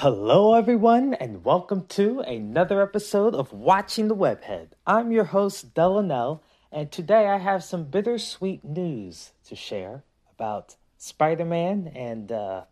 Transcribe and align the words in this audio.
Hello, 0.00 0.52
everyone, 0.52 1.14
and 1.14 1.42
welcome 1.42 1.86
to 1.86 2.20
another 2.20 2.82
episode 2.82 3.34
of 3.34 3.50
Watching 3.50 4.08
the 4.08 4.14
Webhead. 4.14 4.72
I'm 4.86 5.10
your 5.10 5.24
host, 5.24 5.72
Delanell, 5.72 6.40
and 6.70 6.92
today 6.92 7.28
I 7.28 7.38
have 7.38 7.64
some 7.64 7.84
bittersweet 7.84 8.62
news 8.62 9.32
to 9.46 9.56
share 9.56 10.04
about 10.30 10.76
Spider 10.98 11.46
Man 11.46 11.90
and 11.94 12.30
uh, 12.30 12.64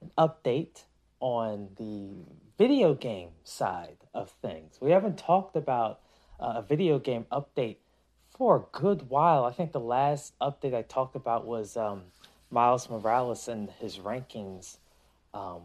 an 0.00 0.10
update 0.18 0.82
on 1.20 1.68
the 1.78 2.24
video 2.58 2.94
game 2.94 3.30
side 3.44 3.98
of 4.12 4.30
things. 4.42 4.78
We 4.80 4.90
haven't 4.90 5.18
talked 5.18 5.54
about 5.54 6.00
uh, 6.40 6.54
a 6.56 6.62
video 6.62 6.98
game 6.98 7.26
update 7.30 7.76
for 8.28 8.56
a 8.56 8.76
good 8.76 9.08
while. 9.08 9.44
I 9.44 9.52
think 9.52 9.70
the 9.70 9.78
last 9.78 10.36
update 10.40 10.74
I 10.74 10.82
talked 10.82 11.14
about 11.14 11.46
was 11.46 11.76
um, 11.76 12.06
Miles 12.50 12.90
Morales 12.90 13.46
and 13.46 13.70
his 13.70 13.98
rankings. 13.98 14.78
Um, 15.32 15.62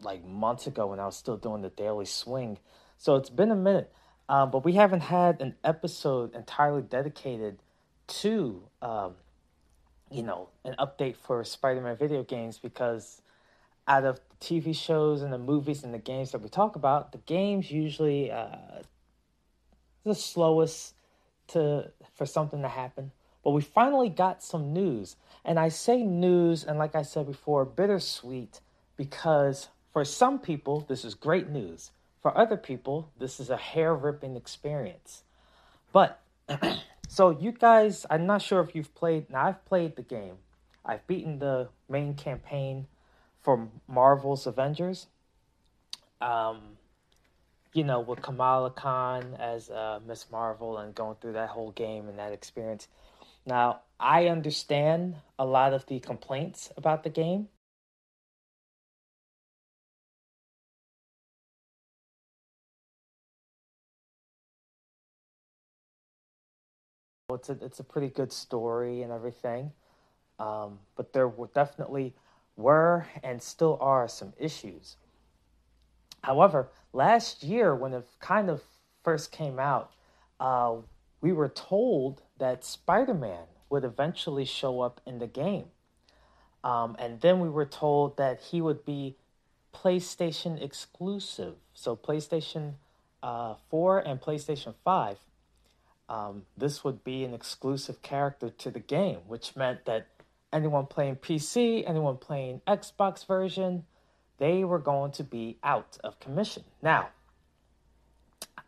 like 0.00 0.24
months 0.24 0.66
ago 0.66 0.88
when 0.88 1.00
I 1.00 1.06
was 1.06 1.16
still 1.16 1.36
doing 1.36 1.62
the 1.62 1.70
daily 1.70 2.04
swing. 2.04 2.58
So 2.98 3.16
it's 3.16 3.30
been 3.30 3.50
a 3.50 3.56
minute, 3.56 3.92
um, 4.28 4.50
but 4.50 4.64
we 4.64 4.72
haven't 4.72 5.00
had 5.00 5.40
an 5.40 5.54
episode 5.64 6.34
entirely 6.34 6.82
dedicated 6.82 7.58
to, 8.08 8.62
um, 8.82 9.14
you 10.10 10.22
know, 10.22 10.48
an 10.64 10.74
update 10.78 11.16
for 11.16 11.42
Spider-Man 11.44 11.96
video 11.96 12.22
games 12.22 12.58
because 12.58 13.20
out 13.88 14.04
of 14.04 14.20
the 14.30 14.46
TV 14.46 14.74
shows 14.74 15.22
and 15.22 15.32
the 15.32 15.38
movies 15.38 15.84
and 15.84 15.92
the 15.92 15.98
games 15.98 16.32
that 16.32 16.40
we 16.40 16.48
talk 16.48 16.76
about, 16.76 17.12
the 17.12 17.18
games 17.18 17.70
usually 17.70 18.30
uh, 18.30 18.56
the 20.04 20.14
slowest 20.14 20.94
to 21.48 21.90
for 22.14 22.26
something 22.26 22.62
to 22.62 22.68
happen. 22.68 23.12
But 23.44 23.50
we 23.50 23.62
finally 23.62 24.08
got 24.08 24.42
some 24.42 24.72
news, 24.72 25.16
and 25.44 25.58
I 25.58 25.68
say 25.68 26.02
news, 26.02 26.64
and 26.64 26.78
like 26.78 26.96
I 26.96 27.02
said 27.02 27.26
before, 27.26 27.64
bittersweet 27.64 28.60
because 28.96 29.68
for 29.96 30.04
some 30.04 30.38
people, 30.38 30.84
this 30.88 31.06
is 31.06 31.14
great 31.14 31.48
news. 31.48 31.90
For 32.20 32.36
other 32.36 32.58
people, 32.58 33.08
this 33.18 33.40
is 33.40 33.48
a 33.48 33.56
hair 33.56 33.94
ripping 33.94 34.36
experience. 34.36 35.22
But, 35.90 36.20
so 37.08 37.30
you 37.30 37.50
guys, 37.50 38.04
I'm 38.10 38.26
not 38.26 38.42
sure 38.42 38.60
if 38.60 38.74
you've 38.74 38.94
played, 38.94 39.30
now 39.30 39.46
I've 39.46 39.64
played 39.64 39.96
the 39.96 40.02
game. 40.02 40.34
I've 40.84 41.06
beaten 41.06 41.38
the 41.38 41.70
main 41.88 42.12
campaign 42.12 42.88
for 43.40 43.70
Marvel's 43.88 44.46
Avengers. 44.46 45.06
Um, 46.20 46.76
you 47.72 47.82
know, 47.82 48.00
with 48.00 48.20
Kamala 48.20 48.72
Khan 48.72 49.34
as 49.40 49.70
uh, 49.70 50.00
Miss 50.06 50.30
Marvel 50.30 50.76
and 50.76 50.94
going 50.94 51.16
through 51.22 51.32
that 51.32 51.48
whole 51.48 51.70
game 51.70 52.06
and 52.06 52.18
that 52.18 52.34
experience. 52.34 52.86
Now, 53.46 53.80
I 53.98 54.26
understand 54.26 55.14
a 55.38 55.46
lot 55.46 55.72
of 55.72 55.86
the 55.86 56.00
complaints 56.00 56.70
about 56.76 57.02
the 57.02 57.08
game 57.08 57.48
it's 67.36 67.48
a 67.48 67.56
it's 67.64 67.80
a 67.80 67.84
pretty 67.84 68.08
good 68.08 68.32
story 68.32 69.02
and 69.02 69.12
everything, 69.12 69.72
um, 70.38 70.80
but 70.96 71.12
there 71.12 71.28
were 71.28 71.48
definitely 71.54 72.14
were 72.56 73.06
and 73.22 73.40
still 73.42 73.78
are 73.80 74.08
some 74.08 74.32
issues. 74.38 74.96
However, 76.22 76.68
last 76.92 77.42
year 77.44 77.74
when 77.74 77.92
it 77.92 78.06
kind 78.20 78.50
of 78.50 78.62
first 79.04 79.30
came 79.30 79.58
out, 79.58 79.92
uh, 80.40 80.76
we 81.20 81.32
were 81.32 81.48
told 81.48 82.22
that 82.38 82.64
Spider 82.64 83.14
Man 83.14 83.44
would 83.70 83.84
eventually 83.84 84.44
show 84.44 84.80
up 84.80 85.00
in 85.06 85.18
the 85.18 85.26
game, 85.26 85.66
um, 86.64 86.96
and 86.98 87.20
then 87.20 87.40
we 87.40 87.48
were 87.48 87.66
told 87.66 88.16
that 88.16 88.40
he 88.40 88.60
would 88.60 88.84
be 88.84 89.16
PlayStation 89.74 90.60
exclusive. 90.60 91.54
So 91.74 91.94
PlayStation 91.94 92.74
uh, 93.22 93.54
4 93.70 94.00
and 94.00 94.20
PlayStation 94.20 94.74
5 94.84 95.18
um, 96.08 96.42
this 96.56 96.84
would 96.84 97.02
be 97.02 97.24
an 97.24 97.34
exclusive 97.34 98.02
character 98.02 98.50
to 98.50 98.70
the 98.70 98.80
game, 98.80 99.18
which 99.26 99.56
meant 99.56 99.84
that 99.86 100.06
anyone 100.52 100.86
playing 100.86 101.16
PC, 101.16 101.84
anyone 101.86 102.16
playing 102.16 102.60
Xbox 102.66 103.26
version, 103.26 103.84
they 104.38 104.64
were 104.64 104.78
going 104.78 105.12
to 105.12 105.24
be 105.24 105.58
out 105.62 105.98
of 106.04 106.20
commission. 106.20 106.64
Now, 106.82 107.08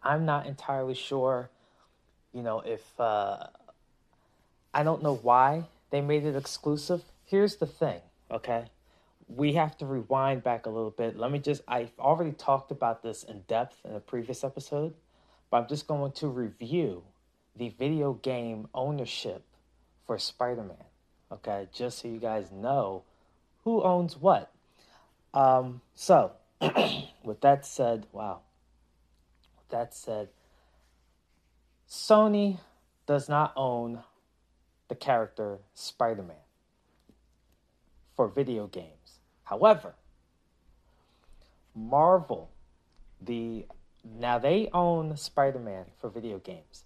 I'm 0.03 0.25
not 0.25 0.47
entirely 0.47 0.95
sure, 0.95 1.51
you 2.33 2.43
know, 2.43 2.61
if 2.61 2.99
uh, 2.99 3.47
I 4.75 4.83
don't 4.83 5.03
know 5.03 5.15
why 5.17 5.65
they 5.91 6.01
made 6.01 6.25
it 6.25 6.37
exclusive. 6.37 7.03
Here's 7.25 7.57
the 7.57 7.67
thing, 7.67 8.01
okay? 8.31 8.67
We 9.29 9.53
have 9.55 9.77
to 9.79 9.87
rewind 9.87 10.43
back 10.43 10.67
a 10.67 10.71
little 10.71 10.91
bit. 10.91 11.17
Let 11.17 11.31
me 11.31 11.39
just, 11.39 11.63
I've 11.69 11.93
already 11.99 12.33
talked 12.33 12.71
about 12.71 13.03
this 13.03 13.23
in 13.23 13.43
depth 13.43 13.77
in 13.85 13.95
a 13.95 14.01
previous 14.01 14.43
episode, 14.43 14.95
but 15.51 15.59
I'm 15.59 15.69
just 15.69 15.87
going 15.87 16.13
to 16.13 16.29
review 16.29 17.03
the 17.59 17.69
video 17.71 18.15
game 18.15 18.69
ownership 18.73 19.45
for 20.07 20.19
Spider 20.19 20.63
Man. 20.63 20.85
Okay, 21.31 21.69
just 21.73 21.99
so 21.99 22.09
you 22.09 22.19
guys 22.19 22.51
know 22.51 23.03
who 23.65 23.83
owns 23.83 24.17
what. 24.17 24.51
Um, 25.35 25.83
so, 25.95 26.33
with 27.23 27.41
that 27.43 27.67
said, 27.67 28.07
wow. 28.13 28.41
With 29.59 29.69
that 29.69 29.95
said, 29.95 30.29
Sony 31.89 32.61
does 33.07 33.29
not 33.29 33.53
own 33.57 34.01
the 34.89 34.95
character 34.95 35.59
Spider 35.75 36.23
Man 36.23 36.37
for 38.15 38.29
video 38.29 38.67
games. 38.67 39.19
However, 39.45 39.95
Marvel, 41.75 42.51
the 43.21 43.67
now 44.05 44.39
they 44.39 44.69
own 44.73 45.17
Spider 45.17 45.59
Man 45.59 45.87
for 46.01 46.09
video 46.09 46.39
games 46.39 46.85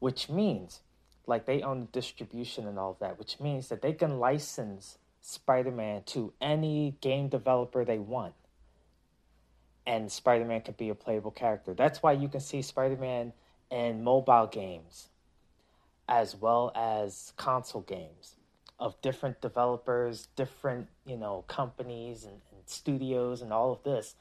which 0.00 0.28
means 0.28 0.80
like 1.26 1.44
they 1.44 1.62
own 1.62 1.80
the 1.80 1.86
distribution 1.86 2.66
and 2.66 2.78
all 2.78 2.92
of 2.92 2.98
that, 3.00 3.18
which 3.18 3.38
means 3.38 3.68
that 3.68 3.82
they 3.82 3.92
can 3.92 4.18
license 4.18 4.98
Spider 5.20 5.70
Man 5.70 6.02
to 6.04 6.32
any 6.40 6.96
game 7.00 7.28
developer 7.28 7.84
they 7.84 7.98
want. 7.98 8.34
And 9.86 10.10
Spider 10.10 10.44
Man 10.44 10.62
could 10.62 10.76
be 10.76 10.88
a 10.88 10.94
playable 10.94 11.30
character. 11.30 11.74
That's 11.74 12.02
why 12.02 12.12
you 12.12 12.28
can 12.28 12.40
see 12.40 12.62
Spider 12.62 12.96
Man 12.96 13.32
in 13.70 14.02
mobile 14.02 14.46
games 14.46 15.08
as 16.08 16.34
well 16.34 16.72
as 16.74 17.34
console 17.36 17.82
games 17.82 18.36
of 18.78 19.00
different 19.02 19.40
developers, 19.40 20.28
different, 20.36 20.88
you 21.04 21.16
know, 21.16 21.44
companies 21.48 22.24
and, 22.24 22.40
and 22.52 22.62
studios 22.66 23.42
and 23.42 23.52
all 23.52 23.72
of 23.72 23.82
this. 23.82 24.14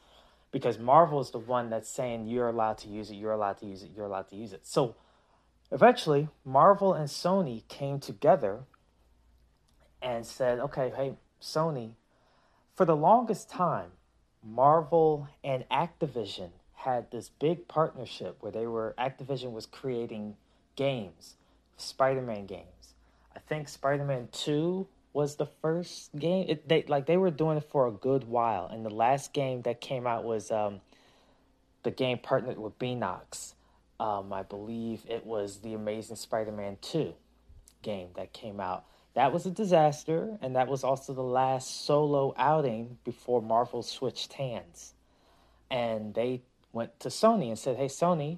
Because 0.51 0.79
Marvel 0.79 1.21
is 1.21 1.29
the 1.31 1.39
one 1.39 1.69
that's 1.69 1.89
saying 1.89 2.27
you're 2.27 2.49
allowed 2.49 2.77
to 2.79 2.89
use 2.89 3.11
it, 3.11 3.15
you're 3.15 3.31
allowed 3.31 3.59
to 3.59 3.65
use 3.65 3.83
it, 3.83 3.91
you're 3.95 4.05
allowed 4.05 4.29
to 4.29 4.35
use 4.35 4.53
it. 4.53 4.65
So 4.65 4.95
Eventually, 5.71 6.29
Marvel 6.45 6.93
and 6.93 7.09
Sony 7.09 7.67
came 7.67 7.99
together 7.99 8.61
and 10.01 10.25
said, 10.25 10.59
okay, 10.59 10.91
hey, 10.95 11.15
Sony, 11.41 11.91
for 12.73 12.85
the 12.85 12.95
longest 12.95 13.49
time, 13.49 13.91
Marvel 14.43 15.27
and 15.43 15.65
Activision 15.69 16.49
had 16.75 17.11
this 17.11 17.29
big 17.29 17.67
partnership 17.67 18.37
where 18.39 18.51
they 18.51 18.65
were, 18.65 18.95
Activision 18.97 19.51
was 19.51 19.65
creating 19.65 20.35
games, 20.75 21.35
Spider 21.75 22.21
Man 22.21 22.45
games. 22.45 22.93
I 23.35 23.39
think 23.39 23.67
Spider 23.67 24.05
Man 24.05 24.29
2 24.31 24.87
was 25.11 25.35
the 25.35 25.47
first 25.47 26.15
game. 26.17 26.45
It, 26.47 26.69
they 26.69 26.83
like 26.87 27.07
they 27.07 27.17
were 27.17 27.31
doing 27.31 27.57
it 27.57 27.63
for 27.69 27.87
a 27.87 27.91
good 27.91 28.25
while, 28.25 28.67
and 28.67 28.85
the 28.85 28.91
last 28.91 29.33
game 29.33 29.63
that 29.63 29.81
came 29.81 30.05
out 30.05 30.23
was 30.23 30.51
um, 30.51 30.79
the 31.83 31.91
game 31.91 32.19
partnered 32.19 32.59
with 32.59 32.77
Beenox, 32.77 33.53
um, 33.99 34.31
I 34.31 34.43
believe 34.43 35.05
it 35.09 35.25
was 35.25 35.59
the 35.59 35.73
Amazing 35.73 36.17
Spider 36.17 36.51
Man 36.51 36.77
2 36.81 37.13
game 37.81 38.09
that 38.15 38.33
came 38.33 38.59
out. 38.59 38.85
That 39.15 39.33
was 39.33 39.45
a 39.47 39.51
disaster, 39.51 40.37
and 40.41 40.55
that 40.55 40.67
was 40.67 40.83
also 40.83 41.13
the 41.13 41.23
last 41.23 41.85
solo 41.85 42.35
outing 42.37 42.99
before 43.03 43.41
Marvel 43.41 43.81
switched 43.81 44.33
hands. 44.33 44.93
And 45.71 46.13
they 46.13 46.43
went 46.71 46.99
to 46.99 47.09
Sony 47.09 47.47
and 47.47 47.57
said, 47.57 47.77
Hey, 47.77 47.87
Sony, 47.87 48.37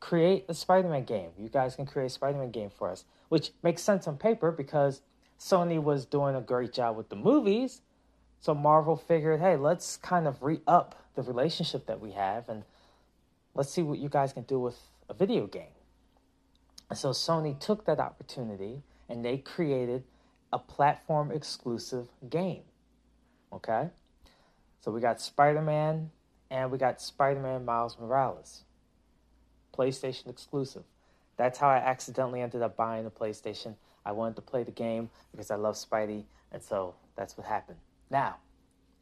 create 0.00 0.46
a 0.48 0.54
Spider 0.54 0.88
Man 0.88 1.04
game. 1.04 1.30
You 1.38 1.50
guys 1.50 1.76
can 1.76 1.84
create 1.84 2.06
a 2.06 2.10
Spider 2.10 2.38
Man 2.38 2.50
game 2.50 2.70
for 2.70 2.90
us, 2.90 3.04
which 3.28 3.50
makes 3.62 3.82
sense 3.82 4.08
on 4.08 4.16
paper 4.16 4.50
because 4.50 5.02
Sony 5.38 5.82
was 5.82 6.06
doing 6.06 6.34
a 6.34 6.40
great 6.40 6.72
job 6.72 6.96
with 6.96 7.10
the 7.10 7.16
movies. 7.16 7.82
So 8.40 8.54
Marvel 8.54 8.96
figured, 8.96 9.40
hey, 9.40 9.56
let's 9.56 9.98
kind 9.98 10.26
of 10.26 10.42
re 10.42 10.60
up 10.66 11.04
the 11.14 11.22
relationship 11.22 11.86
that 11.86 12.00
we 12.00 12.12
have 12.12 12.48
and 12.48 12.62
let's 13.56 13.70
see 13.70 13.82
what 13.82 13.98
you 13.98 14.08
guys 14.08 14.32
can 14.32 14.42
do 14.42 14.58
with 14.60 14.78
a 15.08 15.14
video 15.14 15.46
game. 15.46 15.74
So 16.94 17.10
Sony 17.10 17.58
took 17.58 17.86
that 17.86 17.98
opportunity 17.98 18.82
and 19.08 19.24
they 19.24 19.38
created 19.38 20.04
a 20.52 20.58
platform 20.58 21.32
exclusive 21.32 22.08
game. 22.28 22.62
Okay? 23.52 23.88
So 24.80 24.90
we 24.90 25.00
got 25.00 25.20
Spider 25.20 25.62
Man 25.62 26.10
and 26.50 26.70
we 26.70 26.78
got 26.78 27.00
Spider 27.00 27.40
Man 27.40 27.64
Miles 27.64 27.96
Morales. 27.98 28.62
PlayStation 29.76 30.28
exclusive. 30.28 30.84
That's 31.36 31.58
how 31.58 31.68
I 31.68 31.76
accidentally 31.76 32.40
ended 32.40 32.62
up 32.62 32.76
buying 32.76 33.06
a 33.06 33.10
PlayStation. 33.10 33.74
I 34.04 34.12
wanted 34.12 34.36
to 34.36 34.42
play 34.42 34.62
the 34.62 34.70
game 34.70 35.10
because 35.32 35.50
I 35.50 35.56
love 35.56 35.74
Spidey, 35.74 36.24
and 36.52 36.62
so 36.62 36.94
that's 37.16 37.36
what 37.36 37.46
happened. 37.46 37.78
Now, 38.10 38.36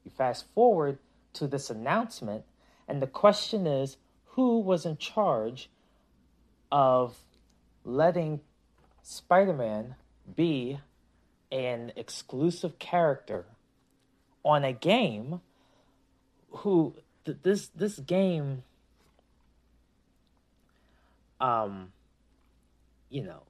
You 0.04 0.10
fast 0.10 0.46
forward 0.54 0.98
to 1.34 1.46
this 1.46 1.70
announcement, 1.70 2.44
and 2.86 3.00
the 3.00 3.06
question 3.06 3.66
is 3.66 3.96
who 4.34 4.60
was 4.60 4.84
in 4.84 4.96
charge 4.96 5.70
of 6.70 7.16
letting 7.84 8.40
Spider 9.02 9.52
Man 9.52 9.94
be 10.34 10.80
an 11.52 11.92
exclusive 11.96 12.78
character 12.78 13.44
on 14.42 14.64
a 14.64 14.72
game 14.72 15.40
who 16.50 16.94
th- 17.24 17.38
this 17.42 17.68
this 17.68 17.98
game 17.98 18.62
um 21.40 21.92
you 23.10 23.22
know 23.22 23.42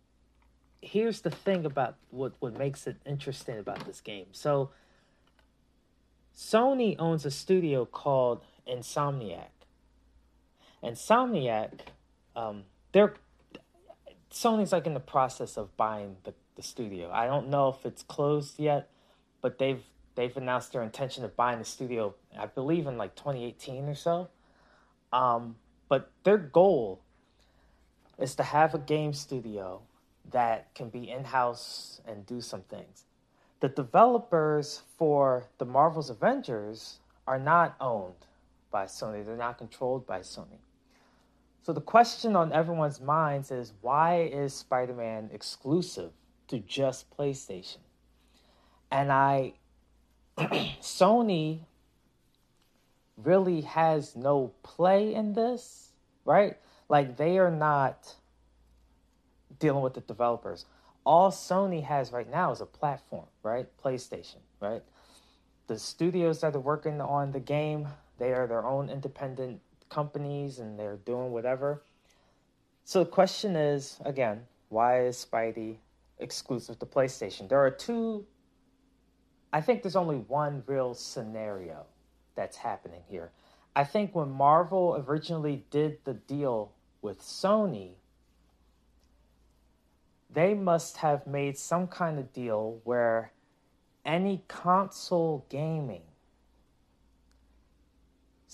here's 0.85 1.23
the 1.23 1.31
thing 1.31 1.65
about 1.65 1.97
what 2.11 2.33
what 2.41 2.57
makes 2.59 2.87
it 2.87 2.97
interesting 3.07 3.59
about 3.59 3.85
this 3.87 4.01
game. 4.01 4.27
So 4.33 4.71
Sony 6.37 6.95
owns 6.99 7.25
a 7.25 7.31
studio 7.31 7.85
called 7.85 8.43
Insomniac 8.69 9.54
Insomniac 10.85 11.71
um 12.37 12.65
they're 12.93 13.15
Sony's 14.35 14.73
like 14.73 14.87
in 14.87 14.95
the 14.95 15.01
process 15.01 15.57
of 15.57 15.77
buying 15.77 16.17
the, 16.25 16.35
the 16.57 16.63
studio. 16.63 17.09
I 17.13 17.27
don't 17.27 17.49
know 17.49 17.69
if 17.69 17.87
it's 17.87 18.03
closed 18.03 18.59
yet, 18.59 18.91
but 19.41 19.59
they've 19.59 19.83
they've 20.17 20.37
announced 20.37 20.73
their 20.73 20.83
intention 20.83 21.25
of 21.25 21.37
buying 21.37 21.61
the 21.61 21.65
studio. 21.65 22.15
I 22.37 22.47
believe 22.47 22.87
in 22.87 22.99
like 22.99 23.15
2018 23.15 23.85
or 23.89 23.95
so. 23.95 24.29
Um, 25.13 25.57
but 25.89 26.11
their 26.25 26.39
goal 26.39 27.01
is 28.19 28.35
to 28.37 28.43
have 28.43 28.75
a 28.75 28.79
game 28.79 29.13
studio 29.13 29.83
that 30.33 30.75
can 30.75 30.89
be 30.89 31.09
in 31.11 31.25
house 31.25 32.01
and 32.07 32.27
do 32.27 32.41
some 32.41 32.63
things. 32.63 33.05
The 33.61 33.69
developers 33.69 34.83
for 34.99 35.45
the 35.59 35.65
Marvel's 35.65 36.11
Avengers 36.11 36.99
are 37.27 37.39
not 37.39 37.77
owned 37.81 38.27
by 38.71 38.87
Sony. 38.87 39.25
They're 39.25 39.37
not 39.37 39.59
controlled 39.59 40.07
by 40.07 40.21
Sony. 40.21 40.59
So 41.65 41.73
the 41.73 41.81
question 41.81 42.37
on 42.37 42.53
everyone's 42.53 43.01
minds 43.01 43.51
is 43.51 43.73
why 43.81 44.29
is 44.31 44.53
Spider-Man 44.53 45.31
exclusive 45.33 46.13
to 46.49 46.59
just 46.59 47.11
PlayStation? 47.17 47.79
And 48.91 49.11
I 49.11 49.55
Sony 50.39 51.61
really 53.17 53.63
has 53.63 54.15
no 54.15 54.53
play 54.63 55.15
in 55.15 55.33
this, 55.33 55.93
right? 56.27 56.59
Like 56.91 57.17
they 57.17 57.39
are 57.39 57.51
not 57.51 58.15
dealing 59.59 59.83
with 59.83 59.95
the 59.95 60.03
developers. 60.03 60.67
All 61.07 61.31
Sony 61.31 61.83
has 61.83 62.13
right 62.13 62.31
now 62.31 62.53
is 62.53 62.61
a 62.61 62.67
platform, 62.67 63.27
right? 63.43 63.67
PlayStation, 63.83 64.41
right? 64.61 64.83
The 65.69 65.79
studios 65.79 66.43
that 66.43 66.55
are 66.55 66.61
working 66.61 67.01
on 67.01 67.33
the 67.33 67.41
game, 67.41 67.89
they 68.19 68.35
are 68.35 68.47
their 68.47 68.67
own 68.67 68.91
independent 68.91 69.63
companies 69.89 70.59
and 70.59 70.79
they're 70.79 70.99
doing 71.05 71.33
whatever. 71.33 71.83
So 72.85 73.05
the 73.05 73.11
question 73.11 73.57
is 73.57 73.99
again, 74.05 74.43
why 74.69 75.05
is 75.07 75.27
Spidey 75.31 75.77
exclusive 76.19 76.79
to 76.79 76.87
PlayStation? 76.87 77.49
There 77.49 77.65
are 77.65 77.71
two 77.71 78.27
I 79.53 79.61
think 79.61 79.83
there's 79.83 79.97
only 79.97 80.17
one 80.17 80.65
real 80.67 80.95
scenario 80.95 81.87
that's 82.35 82.57
happening 82.57 83.03
here. 83.09 83.31
I 83.77 83.85
think 83.85 84.15
when 84.15 84.31
Marvel 84.31 85.05
originally 85.07 85.65
did 85.71 85.99
the 86.05 86.15
deal 86.15 86.73
with 87.03 87.21
Sony, 87.21 87.93
they 90.31 90.55
must 90.55 90.97
have 90.99 91.27
made 91.27 91.57
some 91.57 91.87
kind 91.87 92.19
of 92.19 92.33
deal 92.33 92.81
where 92.83 93.33
any 94.05 94.43
console 94.49 95.47
gaming 95.49 96.03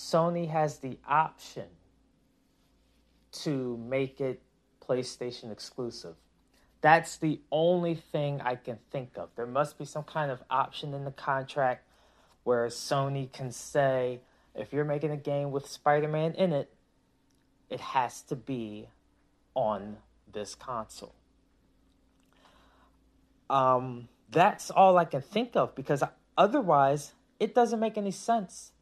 Sony 0.01 0.49
has 0.49 0.79
the 0.79 0.99
option 1.07 1.67
to 3.33 3.77
make 3.77 4.21
it 4.21 4.41
PlayStation 4.87 5.53
exclusive. 5.53 6.15
That's 6.81 7.19
the 7.19 7.41
only 7.53 7.95
thing 7.95 8.41
I 8.41 8.57
can 8.57 8.79
think 8.91 9.19
of. 9.19 9.29
There 9.37 9.47
must 9.47 9.79
be 9.79 9.85
some 9.85 10.05
kind 10.05 10.31
of 10.31 10.43
option 10.51 10.95
in 10.95 11.05
the 11.05 11.11
contract 11.11 11.87
where 12.45 12.67
Sony 12.69 13.31
can 13.31 13.53
say, 13.53 14.21
if 14.55 14.73
you're 14.73 14.87
making 14.87 15.11
a 15.11 15.19
game 15.19 15.51
with 15.51 15.69
Spider 15.69 16.09
Man 16.09 16.33
in 16.33 16.53
it, 16.53 16.73
it 17.69 17.81
has 17.81 18.23
to 18.23 18.37
be 18.37 18.89
on 19.55 19.99
this 20.33 20.55
console. 20.55 21.15
Um, 23.51 24.09
that's 24.31 24.71
all 24.71 24.97
I 24.97 25.05
can 25.05 25.21
think 25.21 25.57
of 25.57 25.75
because 25.75 26.03
otherwise, 26.39 27.13
it 27.39 27.55
doesn't 27.55 27.79
make 27.79 27.99
any 27.99 28.11
sense 28.11 28.73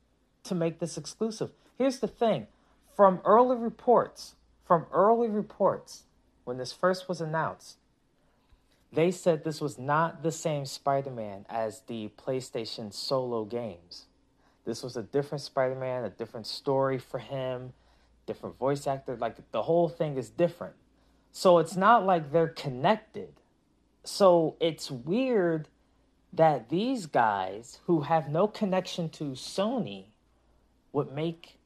to 0.49 0.55
make 0.55 0.79
this 0.79 0.99
exclusive. 0.99 1.50
Here's 1.77 2.00
the 2.00 2.09
thing 2.09 2.47
from 2.95 3.21
early 3.25 3.56
reports, 3.56 4.35
from 4.67 4.87
early 4.93 5.29
reports, 5.29 6.05
when 6.45 6.59
this 6.59 6.73
first 6.73 7.09
was 7.09 7.21
announced, 7.21 7.77
they 8.93 9.11
said 9.11 9.45
this 9.45 9.61
was 9.61 9.79
not 9.79 10.23
the 10.23 10.33
same 10.33 10.65
Spider 10.65 11.11
Man 11.11 11.45
as 11.49 11.83
the 11.87 12.11
PlayStation 12.17 12.93
solo 12.93 13.45
games. 13.45 14.06
This 14.65 14.83
was 14.83 14.97
a 14.97 15.03
different 15.03 15.43
Spider 15.43 15.75
Man, 15.75 16.05
a 16.05 16.11
different 16.11 16.47
story 16.47 16.99
for 16.99 17.19
him, 17.19 17.73
different 18.27 18.59
voice 18.59 18.87
actor. 18.87 19.17
Like 19.17 19.50
the 19.53 19.62
whole 19.62 19.89
thing 19.89 20.17
is 20.17 20.31
different. 20.31 20.75
So 21.33 21.59
it's 21.59 21.77
not 21.77 22.06
like 22.06 22.33
they're 22.33 22.49
connected. 22.49 23.35
So 24.05 24.56
it's 24.61 24.91
weird 24.91 25.69
that 26.33 26.69
these 26.69 27.06
guys 27.06 27.81
who 27.87 28.03
have 28.03 28.29
no 28.29 28.47
connection 28.47 29.09
to 29.11 29.33
Sony 29.33 30.06
would 30.99 31.12
make 31.12 31.56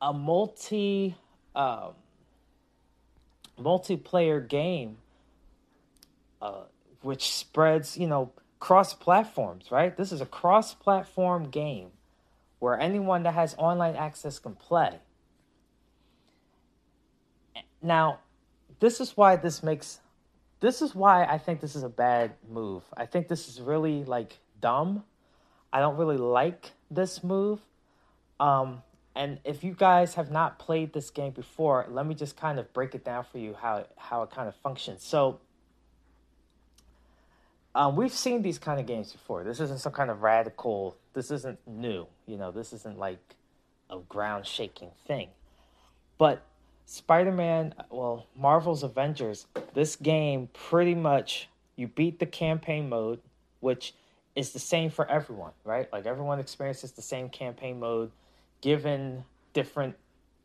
a 0.00 0.10
multi 0.10 1.14
um, 1.54 1.92
multiplayer 3.60 4.48
game 4.48 4.96
uh, 6.40 6.62
which 7.02 7.30
spreads 7.30 7.98
you 7.98 8.06
know 8.06 8.32
cross 8.58 8.94
platforms 8.94 9.70
right? 9.70 9.98
This 9.98 10.12
is 10.12 10.22
a 10.22 10.26
cross 10.26 10.72
platform 10.72 11.50
game 11.50 11.90
where 12.58 12.80
anyone 12.80 13.22
that 13.24 13.34
has 13.34 13.54
online 13.58 13.96
access 13.96 14.38
can 14.38 14.54
play. 14.54 14.98
Now 17.82 18.20
this 18.78 18.98
is 18.98 19.14
why 19.14 19.36
this 19.36 19.62
makes 19.62 20.00
this 20.60 20.80
is 20.80 20.94
why 20.94 21.24
i 21.24 21.38
think 21.38 21.60
this 21.60 21.76
is 21.76 21.82
a 21.82 21.90
bad 21.90 22.32
move. 22.48 22.82
I 22.96 23.04
think 23.04 23.28
this 23.28 23.46
is 23.46 23.60
really 23.60 24.04
like 24.04 24.38
dumb. 24.58 25.04
I 25.70 25.80
don't 25.80 25.98
really 25.98 26.16
like 26.16 26.72
this 26.90 27.22
move 27.22 27.60
um, 28.40 28.82
and 29.14 29.38
if 29.44 29.62
you 29.62 29.74
guys 29.74 30.14
have 30.14 30.30
not 30.30 30.58
played 30.58 30.92
this 30.92 31.10
game 31.10 31.32
before, 31.32 31.86
let 31.90 32.06
me 32.06 32.14
just 32.14 32.36
kind 32.36 32.58
of 32.58 32.72
break 32.72 32.94
it 32.94 33.04
down 33.04 33.24
for 33.30 33.38
you 33.38 33.54
how 33.60 33.76
it, 33.76 33.90
how 33.96 34.22
it 34.22 34.30
kind 34.30 34.48
of 34.48 34.56
functions. 34.56 35.04
So, 35.04 35.40
um, 37.74 37.96
we've 37.96 38.12
seen 38.12 38.42
these 38.42 38.58
kind 38.58 38.80
of 38.80 38.86
games 38.86 39.12
before. 39.12 39.44
This 39.44 39.60
isn't 39.60 39.80
some 39.80 39.92
kind 39.92 40.10
of 40.10 40.22
radical. 40.22 40.96
This 41.12 41.30
isn't 41.30 41.58
new. 41.66 42.06
You 42.26 42.36
know, 42.36 42.50
this 42.50 42.72
isn't 42.72 42.98
like 42.98 43.18
a 43.90 43.98
ground 44.08 44.46
shaking 44.46 44.90
thing. 45.06 45.28
But 46.16 46.42
Spider 46.86 47.30
Man, 47.30 47.74
well, 47.90 48.26
Marvel's 48.34 48.82
Avengers, 48.82 49.46
this 49.74 49.96
game 49.96 50.48
pretty 50.52 50.94
much 50.94 51.48
you 51.76 51.88
beat 51.88 52.18
the 52.18 52.26
campaign 52.26 52.88
mode, 52.88 53.20
which 53.60 53.94
is 54.34 54.52
the 54.52 54.58
same 54.58 54.90
for 54.90 55.08
everyone, 55.08 55.52
right? 55.64 55.92
Like 55.92 56.06
everyone 56.06 56.40
experiences 56.40 56.92
the 56.92 57.02
same 57.02 57.28
campaign 57.28 57.78
mode 57.78 58.10
given 58.60 59.24
different, 59.52 59.96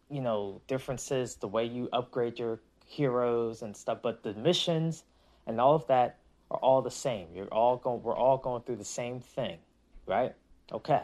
you 0.09 0.21
know, 0.21 0.61
differences, 0.67 1.35
the 1.35 1.47
way 1.47 1.65
you 1.65 1.89
upgrade 1.93 2.39
your 2.39 2.59
heroes 2.85 3.61
and 3.61 3.75
stuff, 3.75 3.99
but 4.01 4.23
the 4.23 4.33
missions 4.33 5.03
and 5.47 5.59
all 5.59 5.75
of 5.75 5.87
that 5.87 6.19
are 6.51 6.57
all 6.59 6.81
the 6.81 6.91
same. 6.91 7.27
You're 7.33 7.47
all 7.47 7.77
going 7.77 8.03
we're 8.03 8.15
all 8.15 8.37
going 8.37 8.61
through 8.63 8.77
the 8.77 8.85
same 8.85 9.19
thing, 9.19 9.57
right? 10.05 10.33
Okay. 10.71 11.03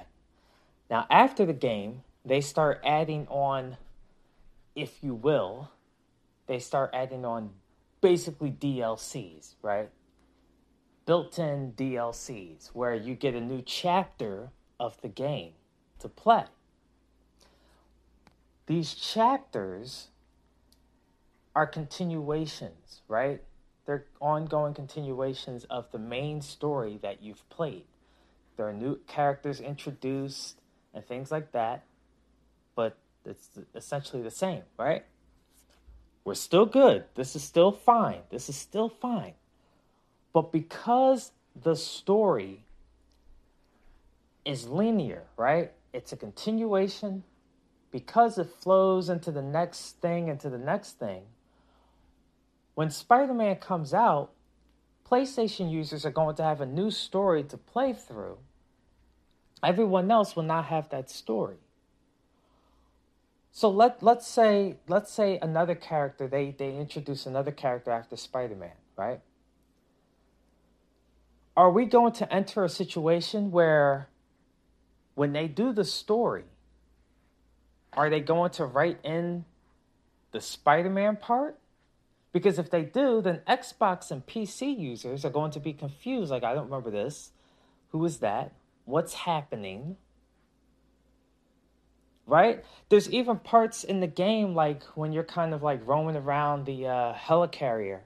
Now 0.89 1.05
after 1.09 1.45
the 1.45 1.53
game, 1.53 2.03
they 2.23 2.41
start 2.41 2.81
adding 2.85 3.27
on 3.27 3.77
if 4.75 5.03
you 5.03 5.13
will, 5.13 5.71
they 6.47 6.59
start 6.59 6.91
adding 6.93 7.25
on 7.25 7.51
basically 7.99 8.51
DLCs, 8.51 9.55
right? 9.61 9.89
Built-in 11.05 11.73
DLCs 11.73 12.67
where 12.73 12.95
you 12.95 13.15
get 13.15 13.35
a 13.35 13.41
new 13.41 13.61
chapter 13.61 14.51
of 14.79 14.99
the 15.01 15.07
game 15.07 15.53
to 15.99 16.07
play 16.07 16.45
these 18.67 18.93
chapters 18.93 20.07
are 21.55 21.67
continuations, 21.67 23.01
right? 23.07 23.41
They're 23.85 24.05
ongoing 24.19 24.73
continuations 24.73 25.65
of 25.65 25.91
the 25.91 25.99
main 25.99 26.41
story 26.41 26.99
that 27.01 27.21
you've 27.21 27.47
played. 27.49 27.85
There 28.55 28.67
are 28.67 28.73
new 28.73 28.99
characters 29.07 29.59
introduced 29.59 30.61
and 30.93 31.05
things 31.05 31.31
like 31.31 31.51
that, 31.51 31.83
but 32.75 32.97
it's 33.25 33.49
essentially 33.75 34.21
the 34.21 34.31
same, 34.31 34.63
right? 34.77 35.03
We're 36.23 36.35
still 36.35 36.65
good. 36.65 37.05
This 37.15 37.35
is 37.35 37.43
still 37.43 37.71
fine. 37.71 38.19
This 38.29 38.49
is 38.49 38.55
still 38.55 38.89
fine. 38.89 39.33
But 40.33 40.51
because 40.51 41.31
the 41.55 41.75
story 41.75 42.63
is 44.45 44.67
linear, 44.67 45.23
right? 45.37 45.71
It's 45.93 46.13
a 46.13 46.17
continuation 46.17 47.23
because 47.91 48.37
it 48.37 48.49
flows 48.49 49.09
into 49.09 49.31
the 49.31 49.41
next 49.41 50.01
thing, 50.01 50.29
into 50.29 50.49
the 50.49 50.57
next 50.57 50.97
thing. 50.97 51.23
When 52.73 52.89
Spider 52.89 53.33
Man 53.33 53.57
comes 53.57 53.93
out, 53.93 54.31
PlayStation 55.09 55.69
users 55.69 56.05
are 56.05 56.11
going 56.11 56.35
to 56.37 56.43
have 56.43 56.61
a 56.61 56.65
new 56.65 56.89
story 56.89 57.43
to 57.43 57.57
play 57.57 57.93
through. 57.93 58.37
Everyone 59.61 60.09
else 60.09 60.35
will 60.35 60.43
not 60.43 60.65
have 60.65 60.89
that 60.89 61.09
story. 61.09 61.57
So 63.51 63.69
let 63.69 64.01
let's 64.01 64.25
say 64.25 64.77
let's 64.87 65.11
say 65.11 65.37
another 65.41 65.75
character 65.75 66.27
they 66.27 66.55
they 66.57 66.77
introduce 66.77 67.25
another 67.25 67.51
character 67.51 67.91
after 67.91 68.15
Spider-Man, 68.15 68.71
right? 68.97 69.19
Are 71.57 71.69
we 71.69 71.85
going 71.85 72.13
to 72.13 72.33
enter 72.33 72.63
a 72.63 72.69
situation 72.69 73.51
where 73.51 74.07
when 75.15 75.33
they 75.33 75.49
do 75.49 75.73
the 75.73 75.83
story, 75.83 76.45
are 77.93 78.09
they 78.09 78.19
going 78.19 78.51
to 78.51 78.65
write 78.65 78.99
in 79.03 79.45
the 80.31 80.41
Spider-Man 80.41 81.17
part? 81.17 81.57
Because 82.31 82.57
if 82.57 82.69
they 82.69 82.83
do, 82.83 83.21
then 83.21 83.41
Xbox 83.47 84.11
and 84.11 84.25
PC 84.25 84.77
users 84.77 85.25
are 85.25 85.29
going 85.29 85.51
to 85.51 85.59
be 85.59 85.73
confused. 85.73 86.31
Like, 86.31 86.43
I 86.43 86.53
don't 86.53 86.65
remember 86.65 86.89
this. 86.89 87.31
Who 87.89 88.05
is 88.05 88.19
that? 88.19 88.53
What's 88.85 89.13
happening? 89.13 89.97
Right? 92.25 92.63
There's 92.87 93.09
even 93.09 93.39
parts 93.39 93.83
in 93.83 93.99
the 93.99 94.07
game, 94.07 94.55
like 94.55 94.83
when 94.95 95.11
you're 95.11 95.23
kind 95.23 95.53
of 95.53 95.61
like 95.61 95.85
roaming 95.85 96.15
around 96.15 96.65
the 96.65 96.87
uh, 96.87 97.13
helicarrier 97.13 97.99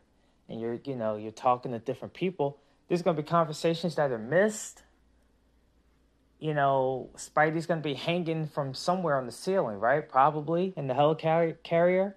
and 0.50 0.60
you're, 0.60 0.80
you 0.84 0.96
know, 0.96 1.18
you're 1.18 1.32
talking 1.32 1.72
to 1.74 1.80
different 1.80 2.16
people. 2.16 2.58
There's 2.88 3.04
going 3.04 3.16
to 3.16 3.22
be 3.22 3.28
conversations 3.28 3.96
that 3.96 4.12
are 4.12 4.18
missed. 4.18 4.82
You 6.40 6.54
know, 6.54 7.10
Spidey's 7.16 7.66
going 7.66 7.82
to 7.82 7.88
be 7.88 7.94
hanging 7.94 8.48
from 8.48 8.74
somewhere 8.74 9.18
on 9.18 9.26
the 9.26 9.32
ceiling, 9.32 9.80
right? 9.80 10.08
Probably 10.08 10.74
in 10.76 10.88
the 10.88 10.94
helicarrier 10.94 12.14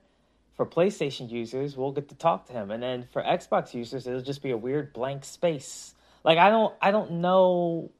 for 0.58 0.66
PlayStation 0.66 1.30
users, 1.30 1.76
we'll 1.76 1.92
get 1.92 2.08
to 2.08 2.16
talk 2.16 2.46
to 2.46 2.52
him, 2.52 2.72
and 2.72 2.82
then 2.82 3.06
for 3.12 3.22
Xbox 3.22 3.74
users, 3.74 4.08
it'll 4.08 4.20
just 4.20 4.42
be 4.42 4.50
a 4.50 4.56
weird 4.56 4.92
blank 4.92 5.24
space. 5.24 5.94
Like 6.24 6.36
I 6.36 6.50
don't, 6.50 6.74
I 6.82 6.90
don't 6.90 7.12
know. 7.12 7.92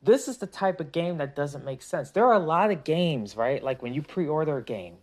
This 0.00 0.28
is 0.28 0.38
the 0.38 0.46
type 0.46 0.78
of 0.78 0.92
game 0.92 1.18
that 1.18 1.34
doesn't 1.34 1.64
make 1.64 1.82
sense. 1.82 2.12
There 2.12 2.24
are 2.24 2.34
a 2.34 2.38
lot 2.38 2.70
of 2.70 2.84
games, 2.84 3.36
right? 3.36 3.62
Like 3.62 3.82
when 3.82 3.94
you 3.94 4.00
pre-order 4.00 4.58
a 4.58 4.62
game, 4.62 4.98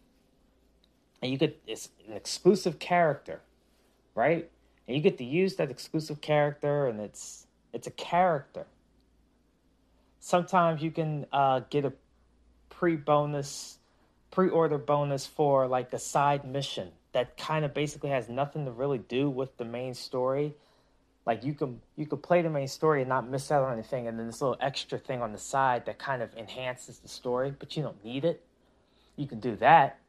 and 1.22 1.30
you 1.30 1.38
get 1.38 1.62
it's 1.68 1.90
an 2.08 2.14
exclusive 2.14 2.80
character, 2.80 3.42
right? 4.16 4.50
And 4.88 4.96
you 4.96 5.04
get 5.04 5.18
to 5.18 5.26
use 5.26 5.58
that 5.58 5.70
exclusive 5.70 6.22
character, 6.22 6.88
and 6.88 7.02
it's 7.02 7.46
it's 7.74 7.88
a 7.88 7.92
character. 7.92 8.68
Sometimes 10.22 10.84
you 10.84 10.92
can 10.92 11.26
uh, 11.34 11.62
get 11.72 11.84
a 11.84 11.92
pre-bonus 12.70 13.80
pre-order 14.30 14.78
bonus 14.78 15.26
for 15.26 15.68
like 15.68 15.92
a 15.92 16.00
side 16.00 16.46
mission 16.46 16.90
that 17.12 17.36
kind 17.38 17.66
of 17.66 17.74
basically 17.74 18.12
has 18.12 18.30
nothing 18.30 18.64
to 18.64 18.72
really 18.72 19.00
do 19.00 19.30
with 19.30 19.58
the 19.58 19.66
main 19.66 19.94
story. 19.94 20.54
Like 21.26 21.44
you 21.44 21.54
can 21.54 21.82
you 21.98 22.06
could 22.06 22.24
play 22.24 22.44
the 22.44 22.50
main 22.52 22.68
story 22.68 23.02
and 23.02 23.10
not 23.10 23.28
miss 23.28 23.52
out 23.52 23.64
on 23.64 23.74
anything, 23.74 24.08
and 24.08 24.18
then 24.18 24.28
this 24.28 24.42
little 24.42 24.58
extra 24.62 25.00
thing 25.00 25.22
on 25.22 25.32
the 25.32 25.38
side 25.40 25.86
that 25.88 26.00
kind 26.00 26.22
of 26.22 26.34
enhances 26.36 27.00
the 27.00 27.10
story, 27.10 27.54
but 27.58 27.76
you 27.76 27.84
don't 27.84 28.04
need 28.06 28.24
it. 28.24 28.46
You 29.16 29.28
can 29.28 29.40
do 29.40 29.56
that. 29.58 30.00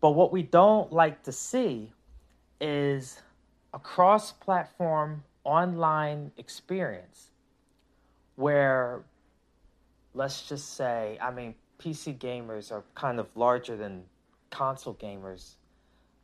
But 0.00 0.12
what 0.12 0.32
we 0.32 0.42
don't 0.42 0.92
like 0.92 1.24
to 1.24 1.32
see 1.32 1.92
is 2.60 3.20
a 3.72 3.78
cross-platform 3.78 5.24
online 5.44 6.30
experience 6.36 7.30
where 8.36 9.02
let's 10.14 10.48
just 10.48 10.74
say, 10.76 11.18
I 11.20 11.30
mean, 11.30 11.54
PC 11.78 12.18
gamers 12.18 12.72
are 12.72 12.84
kind 12.94 13.18
of 13.18 13.28
larger 13.34 13.76
than 13.76 14.04
console 14.50 14.94
gamers. 14.94 15.54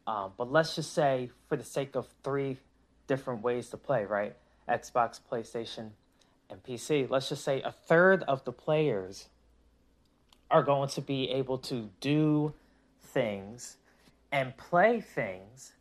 Um, 0.07 0.33
but 0.37 0.51
let's 0.51 0.77
just 0.77 0.93
say, 0.93 1.31
for 1.49 1.57
the 1.57 1.65
sake 1.65 1.95
of 1.95 2.09
three 2.23 2.59
different 3.07 3.43
ways 3.43 3.69
to 3.71 3.77
play, 3.77 4.05
right? 4.05 4.37
Xbox, 4.69 5.21
PlayStation, 5.31 5.91
and 6.49 6.63
PC. 6.63 7.09
Let's 7.11 7.29
just 7.29 7.45
say 7.45 7.63
a 7.63 7.73
third 7.73 8.23
of 8.25 8.45
the 8.45 8.53
players 8.53 9.29
are 10.51 10.63
going 10.63 10.89
to 10.91 11.01
be 11.01 11.29
able 11.31 11.59
to 11.59 11.91
do 12.01 12.55
things 13.03 13.77
and 14.33 14.57
play 14.57 15.01
things 15.01 15.73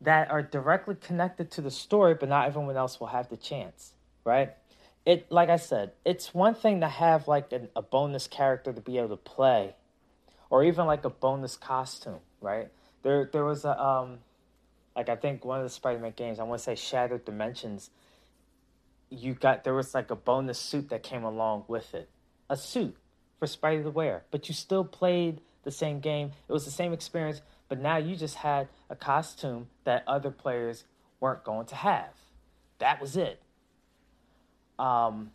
that 0.00 0.30
are 0.30 0.42
directly 0.42 0.94
connected 0.94 1.50
to 1.52 1.60
the 1.60 1.70
story, 1.70 2.14
but 2.14 2.28
not 2.28 2.46
everyone 2.46 2.76
else 2.76 2.98
will 2.98 3.08
have 3.08 3.28
the 3.28 3.36
chance, 3.36 3.92
right? 4.24 4.54
It 5.06 5.30
like 5.30 5.48
I 5.48 5.56
said, 5.56 5.92
it's 6.04 6.34
one 6.34 6.54
thing 6.54 6.80
to 6.80 6.88
have 6.88 7.26
like 7.26 7.52
an, 7.52 7.68
a 7.74 7.82
bonus 7.82 8.26
character 8.26 8.72
to 8.72 8.80
be 8.80 8.98
able 8.98 9.10
to 9.10 9.16
play, 9.16 9.74
or 10.50 10.64
even 10.64 10.86
like 10.86 11.04
a 11.04 11.10
bonus 11.10 11.56
costume, 11.56 12.20
right? 12.40 12.68
There 13.02 13.28
there 13.32 13.44
was 13.44 13.64
a 13.64 13.82
um, 13.82 14.18
like 14.94 15.08
I 15.08 15.16
think 15.16 15.44
one 15.44 15.58
of 15.58 15.64
the 15.64 15.70
Spider-Man 15.70 16.12
games, 16.16 16.38
I 16.38 16.42
want 16.44 16.58
to 16.58 16.64
say 16.64 16.74
Shattered 16.74 17.24
Dimensions. 17.24 17.90
You 19.08 19.34
got 19.34 19.64
there 19.64 19.74
was 19.74 19.94
like 19.94 20.10
a 20.10 20.16
bonus 20.16 20.58
suit 20.58 20.90
that 20.90 21.02
came 21.02 21.24
along 21.24 21.64
with 21.66 21.94
it, 21.94 22.10
a 22.48 22.56
suit 22.56 22.96
for 23.38 23.46
Spider 23.46 23.82
to 23.82 23.90
wear, 23.90 24.24
but 24.30 24.48
you 24.48 24.54
still 24.54 24.84
played 24.84 25.40
the 25.64 25.70
same 25.70 26.00
game. 26.00 26.32
It 26.48 26.52
was 26.52 26.66
the 26.66 26.70
same 26.70 26.92
experience, 26.92 27.40
but 27.68 27.80
now 27.80 27.96
you 27.96 28.16
just 28.16 28.36
had 28.36 28.68
a 28.90 28.96
costume 28.96 29.68
that 29.84 30.04
other 30.06 30.30
players 30.30 30.84
weren't 31.20 31.42
going 31.42 31.66
to 31.66 31.74
have. 31.74 32.10
That 32.78 33.00
was 33.00 33.16
it 33.16 33.42
um, 34.80 35.30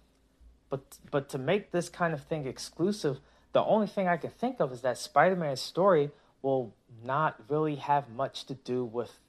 but 0.70 0.82
but 1.12 1.30
to 1.30 1.38
make 1.38 1.72
this 1.72 1.88
kind 1.88 2.14
of 2.14 2.24
thing 2.24 2.48
exclusive, 2.48 3.20
the 3.54 3.64
only 3.64 3.88
thing 3.88 4.08
I 4.08 4.18
can 4.18 4.32
think 4.32 4.60
of 4.60 4.74
is 4.74 4.82
that 4.82 4.98
Spider-Man's 4.98 5.62
story 5.62 6.12
will 6.42 6.74
not 7.04 7.40
really 7.48 7.76
have 7.76 8.10
much 8.10 8.46
to 8.46 8.56
do 8.56 8.84
with 8.84 9.20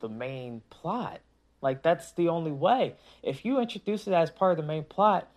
the 0.00 0.08
main 0.08 0.62
plot. 0.70 1.20
Like 1.60 1.82
that's 1.82 2.12
the 2.12 2.28
only 2.28 2.52
way. 2.52 2.94
If 3.22 3.44
you 3.44 3.58
introduce 3.58 4.06
it 4.06 4.12
as 4.12 4.30
part 4.30 4.52
of 4.52 4.56
the 4.58 4.62
main 4.62 4.84
plot, 4.84 5.28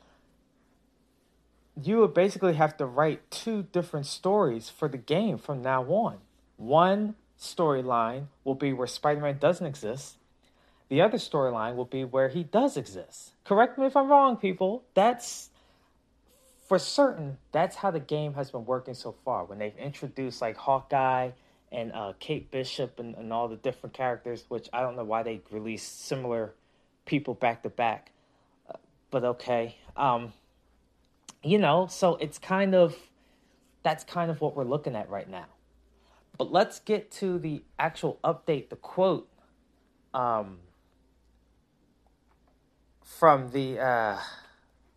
you 1.81 1.99
would 1.99 2.13
basically 2.13 2.55
have 2.55 2.77
to 2.77 2.85
write 2.85 3.29
two 3.31 3.63
different 3.71 4.05
stories 4.05 4.69
for 4.69 4.87
the 4.87 4.97
game 4.97 5.37
from 5.37 5.61
now 5.61 5.83
on. 5.83 6.17
One 6.57 7.15
storyline 7.39 8.27
will 8.43 8.55
be 8.55 8.73
where 8.73 8.87
Spider-Man 8.87 9.37
doesn't 9.39 9.65
exist, 9.65 10.16
the 10.89 11.01
other 11.01 11.17
storyline 11.17 11.75
will 11.75 11.85
be 11.85 12.03
where 12.03 12.29
he 12.29 12.43
does 12.43 12.77
exist. 12.77 13.33
Correct 13.43 13.77
me 13.77 13.85
if 13.85 13.95
I'm 13.95 14.07
wrong, 14.07 14.37
people. 14.37 14.83
That's 14.93 15.49
for 16.67 16.79
certain. 16.79 17.37
That's 17.51 17.75
how 17.75 17.91
the 17.91 17.99
game 17.99 18.33
has 18.35 18.51
been 18.51 18.65
working 18.65 18.93
so 18.93 19.15
far. 19.25 19.45
When 19.45 19.59
they've 19.59 19.77
introduced 19.77 20.41
like 20.41 20.57
Hawkeye 20.57 21.31
and 21.71 21.91
uh, 21.91 22.13
Kate 22.19 22.49
Bishop 22.51 22.99
and, 22.99 23.15
and 23.15 23.33
all 23.33 23.47
the 23.47 23.57
different 23.57 23.93
characters, 23.93 24.45
which 24.47 24.69
I 24.71 24.81
don't 24.81 24.95
know 24.95 25.03
why 25.03 25.23
they 25.23 25.41
released 25.51 26.05
similar 26.05 26.53
people 27.05 27.33
back 27.33 27.63
to 27.63 27.69
back, 27.69 28.11
uh, 28.69 28.77
but 29.11 29.23
okay. 29.23 29.77
Um, 29.95 30.33
you 31.43 31.57
know, 31.57 31.87
so 31.87 32.15
it's 32.15 32.37
kind 32.37 32.75
of 32.75 32.95
that's 33.83 34.03
kind 34.03 34.31
of 34.31 34.41
what 34.41 34.55
we're 34.55 34.65
looking 34.65 34.95
at 34.95 35.09
right 35.09 35.29
now. 35.29 35.45
But 36.37 36.51
let's 36.51 36.79
get 36.79 37.11
to 37.13 37.39
the 37.39 37.63
actual 37.79 38.19
update, 38.23 38.69
the 38.69 38.75
quote. 38.75 39.29
Um, 40.13 40.59
from 43.07 43.51
the 43.51 43.79
uh, 43.79 44.17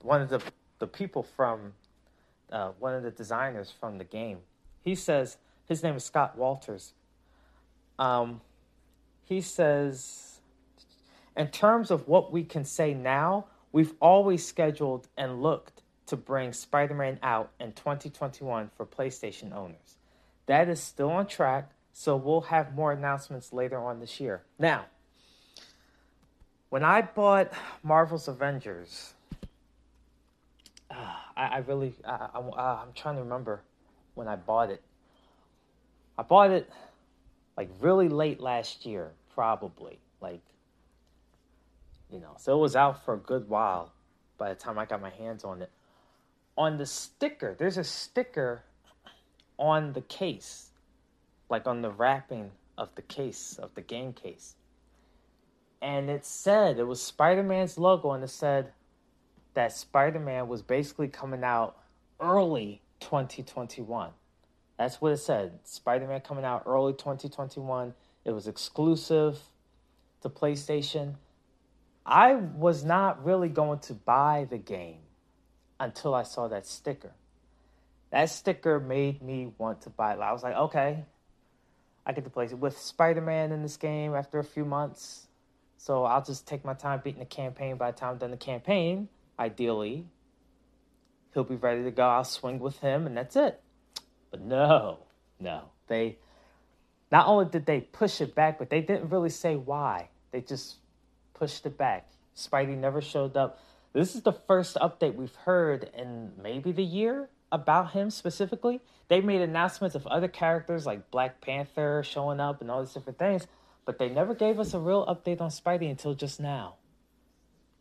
one 0.02 0.20
of 0.20 0.28
the 0.28 0.42
the 0.78 0.86
people 0.86 1.22
from 1.22 1.72
uh, 2.50 2.72
one 2.78 2.94
of 2.94 3.02
the 3.02 3.10
designers 3.10 3.70
from 3.70 3.98
the 3.98 4.04
game. 4.04 4.38
He 4.82 4.94
says 4.94 5.36
his 5.66 5.82
name 5.82 5.94
is 5.94 6.04
Scott 6.04 6.36
Walters. 6.36 6.94
Um, 7.98 8.40
he 9.24 9.40
says, 9.40 10.40
in 11.36 11.48
terms 11.48 11.90
of 11.90 12.08
what 12.08 12.32
we 12.32 12.42
can 12.42 12.64
say 12.64 12.94
now, 12.94 13.46
we've 13.70 13.92
always 14.00 14.44
scheduled 14.44 15.06
and 15.16 15.42
looked 15.42 15.82
to 16.06 16.16
bring 16.16 16.52
Spider-Man 16.52 17.20
out 17.22 17.52
in 17.60 17.72
2021 17.72 18.70
for 18.76 18.84
PlayStation 18.84 19.54
owners. 19.54 19.98
That 20.46 20.68
is 20.68 20.80
still 20.80 21.10
on 21.10 21.26
track, 21.26 21.70
so 21.92 22.16
we'll 22.16 22.40
have 22.40 22.74
more 22.74 22.90
announcements 22.90 23.52
later 23.52 23.78
on 23.78 24.00
this 24.00 24.18
year. 24.18 24.42
Now, 24.58 24.86
when 26.70 26.84
I 26.84 27.02
bought 27.02 27.52
Marvel's 27.82 28.28
Avengers, 28.28 29.12
uh, 30.90 30.94
I, 31.36 31.46
I, 31.46 31.58
really, 31.58 31.94
I, 32.04 32.28
I, 32.38 32.82
I'm 32.82 32.92
trying 32.94 33.16
to 33.16 33.22
remember 33.22 33.62
when 34.14 34.28
I 34.28 34.36
bought 34.36 34.70
it. 34.70 34.80
I 36.16 36.22
bought 36.22 36.50
it 36.50 36.70
like 37.56 37.68
really 37.80 38.08
late 38.08 38.40
last 38.40 38.86
year, 38.86 39.10
probably. 39.34 39.98
Like, 40.20 40.42
you 42.10 42.20
know, 42.20 42.36
so 42.38 42.56
it 42.56 42.60
was 42.60 42.76
out 42.76 43.04
for 43.04 43.14
a 43.14 43.18
good 43.18 43.48
while 43.48 43.92
by 44.38 44.48
the 44.48 44.54
time 44.54 44.78
I 44.78 44.84
got 44.84 45.02
my 45.02 45.10
hands 45.10 45.44
on 45.44 45.62
it. 45.62 45.70
On 46.56 46.78
the 46.78 46.86
sticker, 46.86 47.54
there's 47.58 47.78
a 47.78 47.84
sticker 47.84 48.62
on 49.58 49.92
the 49.92 50.02
case, 50.02 50.70
like 51.48 51.66
on 51.66 51.82
the 51.82 51.90
wrapping 51.90 52.50
of 52.78 52.94
the 52.94 53.02
case, 53.02 53.58
of 53.60 53.74
the 53.74 53.82
game 53.82 54.12
case 54.12 54.54
and 55.82 56.10
it 56.10 56.24
said 56.24 56.78
it 56.78 56.86
was 56.86 57.02
Spider 57.02 57.42
Man's 57.42 57.78
logo, 57.78 58.12
and 58.12 58.24
it 58.24 58.28
said 58.28 58.72
that 59.54 59.72
Spider-Man 59.72 60.48
was 60.48 60.62
basically 60.62 61.08
coming 61.08 61.42
out 61.42 61.76
early 62.20 62.82
2021. 63.00 64.10
That's 64.78 65.00
what 65.00 65.12
it 65.12 65.18
said. 65.18 65.58
Spider-Man 65.64 66.20
coming 66.20 66.44
out 66.44 66.62
early 66.66 66.92
2021. 66.92 67.94
It 68.24 68.32
was 68.32 68.46
exclusive 68.46 69.38
to 70.22 70.28
PlayStation. 70.28 71.16
I 72.06 72.34
was 72.34 72.84
not 72.84 73.24
really 73.24 73.48
going 73.48 73.80
to 73.80 73.94
buy 73.94 74.46
the 74.48 74.58
game 74.58 75.00
until 75.78 76.14
I 76.14 76.22
saw 76.22 76.48
that 76.48 76.66
sticker. 76.66 77.12
That 78.10 78.30
sticker 78.30 78.80
made 78.80 79.22
me 79.22 79.52
want 79.58 79.82
to 79.82 79.90
buy 79.90 80.14
it. 80.14 80.20
I 80.20 80.32
was 80.32 80.42
like, 80.42 80.56
okay, 80.56 81.04
I 82.04 82.12
get 82.12 82.24
to 82.24 82.30
play 82.30 82.46
it 82.46 82.58
with 82.58 82.78
Spider 82.78 83.20
Man 83.20 83.52
in 83.52 83.62
this 83.62 83.76
game 83.76 84.14
after 84.14 84.38
a 84.38 84.44
few 84.44 84.64
months. 84.64 85.26
So 85.80 86.04
I'll 86.04 86.22
just 86.22 86.46
take 86.46 86.62
my 86.62 86.74
time 86.74 87.00
beating 87.02 87.20
the 87.20 87.24
campaign. 87.24 87.76
By 87.76 87.90
the 87.90 87.96
time 87.96 88.10
I'm 88.10 88.18
done 88.18 88.30
the 88.32 88.36
campaign, 88.36 89.08
ideally, 89.38 90.04
he'll 91.32 91.42
be 91.42 91.56
ready 91.56 91.84
to 91.84 91.90
go. 91.90 92.06
I'll 92.06 92.22
swing 92.22 92.58
with 92.58 92.80
him, 92.80 93.06
and 93.06 93.16
that's 93.16 93.34
it. 93.34 93.62
But 94.30 94.42
no, 94.42 94.98
no. 95.40 95.70
They 95.86 96.18
not 97.10 97.28
only 97.28 97.46
did 97.46 97.64
they 97.64 97.80
push 97.80 98.20
it 98.20 98.34
back, 98.34 98.58
but 98.58 98.68
they 98.68 98.82
didn't 98.82 99.08
really 99.08 99.30
say 99.30 99.56
why. 99.56 100.10
They 100.32 100.42
just 100.42 100.76
pushed 101.32 101.64
it 101.64 101.78
back. 101.78 102.10
Spidey 102.36 102.76
never 102.76 103.00
showed 103.00 103.34
up. 103.34 103.58
This 103.94 104.14
is 104.14 104.20
the 104.20 104.34
first 104.34 104.76
update 104.76 105.14
we've 105.14 105.34
heard 105.34 105.90
in 105.96 106.32
maybe 106.42 106.72
the 106.72 106.84
year 106.84 107.30
about 107.50 107.92
him 107.92 108.10
specifically. 108.10 108.82
They 109.08 109.22
made 109.22 109.40
announcements 109.40 109.94
of 109.94 110.06
other 110.08 110.28
characters 110.28 110.84
like 110.84 111.10
Black 111.10 111.40
Panther 111.40 112.02
showing 112.04 112.38
up 112.38 112.60
and 112.60 112.70
all 112.70 112.84
these 112.84 112.92
different 112.92 113.18
things, 113.18 113.46
but 113.90 113.98
they 113.98 114.08
never 114.08 114.34
gave 114.34 114.60
us 114.60 114.72
a 114.72 114.78
real 114.78 115.04
update 115.04 115.40
on 115.40 115.50
Spidey 115.50 115.90
until 115.90 116.14
just 116.14 116.38
now. 116.38 116.76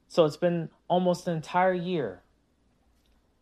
So 0.08 0.26
it's 0.26 0.38
been 0.38 0.70
almost 0.88 1.28
an 1.28 1.36
entire 1.36 1.74
year, 1.74 2.24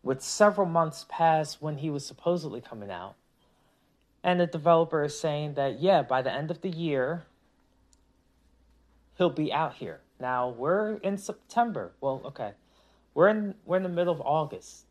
with 0.02 0.22
several 0.22 0.66
months 0.66 1.06
past 1.08 1.62
when 1.62 1.78
he 1.78 1.88
was 1.88 2.04
supposedly 2.04 2.60
coming 2.60 2.90
out. 2.90 3.14
And 4.22 4.38
the 4.38 4.46
developer 4.46 5.02
is 5.04 5.18
saying 5.18 5.54
that, 5.54 5.80
yeah, 5.80 6.02
by 6.02 6.20
the 6.20 6.30
end 6.30 6.50
of 6.50 6.60
the 6.60 6.68
year, 6.68 7.24
he'll 9.16 9.30
be 9.30 9.50
out 9.50 9.76
here. 9.76 10.00
Now 10.20 10.50
we're 10.50 10.96
in 10.96 11.16
September. 11.16 11.92
Well, 12.02 12.20
okay. 12.26 12.52
We're 13.14 13.28
in 13.28 13.54
we're 13.64 13.78
in 13.78 13.82
the 13.82 13.88
middle 13.88 14.12
of 14.12 14.20
August. 14.20 14.84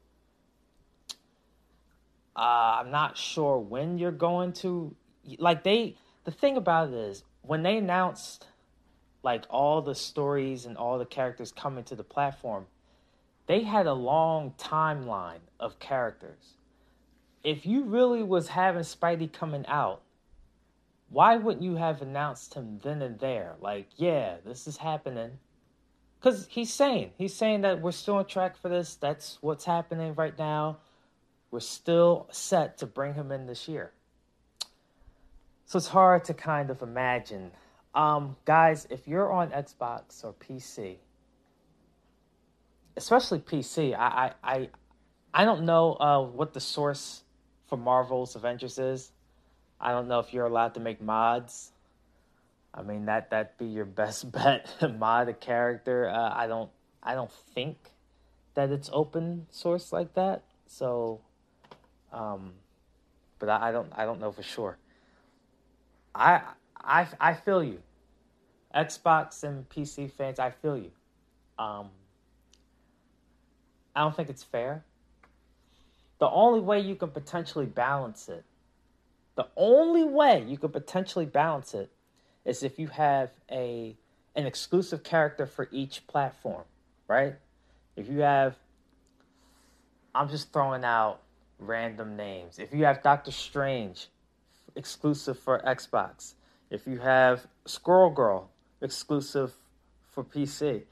Uh, 2.35 2.79
I'm 2.79 2.91
not 2.91 3.17
sure 3.17 3.59
when 3.59 3.97
you're 3.97 4.11
going 4.11 4.53
to 4.53 4.95
like 5.37 5.63
they 5.63 5.95
the 6.23 6.31
thing 6.31 6.57
about 6.57 6.89
it 6.89 6.95
is 6.95 7.23
when 7.47 7.63
they 7.63 7.77
announced 7.77 8.47
like 9.23 9.45
all 9.49 9.81
the 9.81 9.95
stories 9.95 10.65
and 10.65 10.77
all 10.77 10.97
the 10.97 11.05
characters 11.05 11.51
coming 11.51 11.83
to 11.85 11.95
the 11.95 12.03
platform, 12.03 12.67
they 13.47 13.63
had 13.63 13.87
a 13.87 13.93
long 13.93 14.53
timeline 14.57 15.39
of 15.59 15.79
characters. 15.79 16.55
If 17.43 17.65
you 17.65 17.83
really 17.83 18.23
was 18.23 18.49
having 18.49 18.83
Spidey 18.83 19.31
coming 19.31 19.65
out, 19.67 20.01
why 21.09 21.37
wouldn't 21.37 21.63
you 21.63 21.75
have 21.75 22.01
announced 22.01 22.53
him 22.53 22.79
then 22.83 23.01
and 23.01 23.19
there? 23.19 23.55
Like, 23.61 23.87
yeah, 23.95 24.37
this 24.45 24.67
is 24.67 24.77
happening. 24.77 25.31
Because 26.19 26.47
he's 26.49 26.73
saying, 26.73 27.11
he's 27.17 27.33
saying 27.33 27.61
that 27.61 27.81
we're 27.81 27.91
still 27.91 28.15
on 28.15 28.25
track 28.25 28.57
for 28.57 28.69
this. 28.69 28.95
That's 28.95 29.37
what's 29.41 29.63
happening 29.63 30.15
right 30.15 30.37
now. 30.37 30.79
We're 31.51 31.59
still 31.61 32.27
set 32.31 32.79
to 32.79 32.85
bring 32.85 33.13
him 33.13 33.31
in 33.31 33.45
this 33.45 33.67
year. 33.67 33.91
So 35.67 35.75
it's 35.75 35.89
hard 35.89 36.23
to 36.25 36.33
kind 36.33 36.69
of 36.69 36.81
imagine. 36.81 37.51
Um, 37.93 38.37
guys, 38.45 38.87
if 38.89 39.05
you're 39.05 39.29
on 39.29 39.49
Xbox 39.51 40.23
or 40.23 40.33
PC, 40.33 40.95
especially 42.95 43.39
PC, 43.39 43.93
I 43.93 44.31
I 44.43 44.55
I, 44.55 44.69
I 45.33 45.43
don't 45.43 45.65
know 45.65 45.95
uh, 45.95 46.21
what 46.21 46.53
the 46.53 46.61
source 46.61 47.23
for 47.67 47.77
Marvel's 47.77 48.37
Avengers 48.37 48.79
is. 48.79 49.11
I 49.79 49.91
don't 49.91 50.07
know 50.07 50.19
if 50.19 50.33
you're 50.33 50.45
allowed 50.45 50.73
to 50.75 50.79
make 50.79 51.01
mods. 51.01 51.73
I 52.73 52.81
mean 52.81 53.05
that 53.07 53.31
that 53.31 53.57
be 53.57 53.65
your 53.65 53.85
best 54.01 54.31
bet. 54.31 54.73
Mod 54.97 55.27
a 55.27 55.33
character. 55.33 56.09
Uh, 56.09 56.33
I 56.33 56.47
don't 56.47 56.69
I 57.03 57.13
don't 57.13 57.31
think 57.53 57.75
that 58.53 58.71
it's 58.71 58.89
open 58.93 59.47
source 59.51 59.91
like 59.91 60.13
that. 60.13 60.43
So 60.65 61.19
um, 62.13 62.53
but 63.37 63.49
I, 63.49 63.67
I 63.67 63.71
don't 63.73 63.91
I 63.97 64.05
don't 64.05 64.21
know 64.21 64.31
for 64.31 64.43
sure. 64.43 64.77
I 66.17 66.41
I 66.77 67.07
I 67.19 67.33
feel 67.33 67.63
you. 67.63 67.81
Xbox 68.75 69.43
and 69.43 69.67
PC 69.69 70.11
fans, 70.11 70.39
I 70.39 70.51
feel 70.51 70.77
you. 70.77 70.91
Um, 71.57 71.89
I 73.95 74.01
don't 74.01 74.15
think 74.15 74.29
it's 74.29 74.43
fair. 74.43 74.83
The 76.19 76.29
only 76.29 76.59
way 76.59 76.79
you 76.79 76.95
can 76.95 77.09
potentially 77.09 77.65
balance 77.65 78.27
it, 78.29 78.43
the 79.35 79.47
only 79.55 80.03
way 80.03 80.43
you 80.47 80.57
could 80.57 80.73
potentially 80.73 81.25
balance 81.25 81.73
it 81.73 81.91
is 82.45 82.63
if 82.63 82.77
you 82.79 82.87
have 82.87 83.31
a 83.51 83.95
an 84.35 84.45
exclusive 84.45 85.03
character 85.03 85.45
for 85.45 85.67
each 85.71 86.05
platform, 86.07 86.63
right? 87.07 87.35
If 87.95 88.09
you 88.09 88.19
have 88.19 88.55
I'm 90.13 90.29
just 90.29 90.51
throwing 90.51 90.83
out 90.83 91.21
random 91.59 92.15
names. 92.15 92.59
If 92.59 92.73
you 92.73 92.85
have 92.85 93.03
Doctor 93.03 93.31
Strange, 93.31 94.07
exclusive 94.77 95.37
for 95.39 95.59
Xbox. 95.65 96.35
If 96.69 96.87
you 96.87 96.99
have 96.99 97.47
Squirrel 97.65 98.09
Girl, 98.09 98.49
exclusive 98.81 99.53
for 100.11 100.23
PC. 100.23 100.83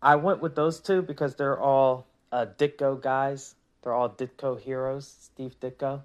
I 0.00 0.16
went 0.16 0.40
with 0.40 0.54
those 0.54 0.80
two 0.80 1.02
because 1.02 1.34
they're 1.34 1.58
all 1.58 2.06
uh, 2.32 2.46
Ditko 2.58 3.00
guys. 3.00 3.54
They're 3.82 3.94
all 3.94 4.10
Ditko 4.10 4.60
heroes, 4.60 5.14
Steve 5.20 5.58
Ditko. 5.60 6.02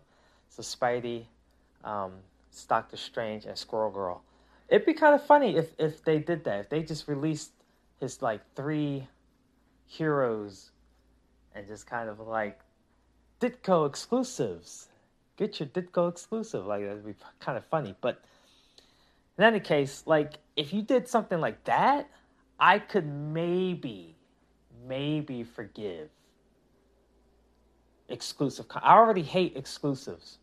So 0.49 0.61
Spidey, 0.61 1.25
um, 1.83 2.11
Doctor 2.67 2.97
Strange, 2.97 3.45
and 3.45 3.57
Squirrel 3.57 3.91
Girl. 3.91 4.21
It'd 4.67 4.85
be 4.85 4.93
kind 4.93 5.15
of 5.15 5.25
funny 5.25 5.55
if, 5.57 5.73
if 5.77 6.03
they 6.03 6.19
did 6.19 6.43
that. 6.43 6.59
If 6.61 6.69
they 6.69 6.83
just 6.83 7.07
released 7.07 7.51
his 7.99 8.21
like 8.21 8.41
three 8.55 9.07
heroes 9.87 10.71
and 11.55 11.67
just 11.67 11.87
kind 11.87 12.09
of 12.09 12.19
like 12.19 12.59
Ditko 13.41 13.87
exclusives. 13.87 14.87
Get 15.39 15.57
your 15.57 15.69
Ditko 15.69 16.09
exclusive. 16.09 16.65
Like 16.65 16.81
that'd 16.83 17.05
be 17.05 17.15
kind 17.39 17.57
of 17.57 17.63
funny. 17.67 17.95
But 18.01 18.21
in 19.37 19.45
any 19.45 19.61
case, 19.61 20.03
like 20.05 20.33
if 20.57 20.73
you 20.73 20.81
did 20.81 21.07
something 21.07 21.39
like 21.39 21.63
that, 21.63 22.09
I 22.59 22.79
could 22.79 23.07
maybe, 23.07 24.17
maybe 24.85 25.45
forgive 25.45 26.09
exclusive. 28.09 28.65
I 28.75 28.97
already 28.97 29.21
hate 29.21 29.55
exclusives. 29.55 30.39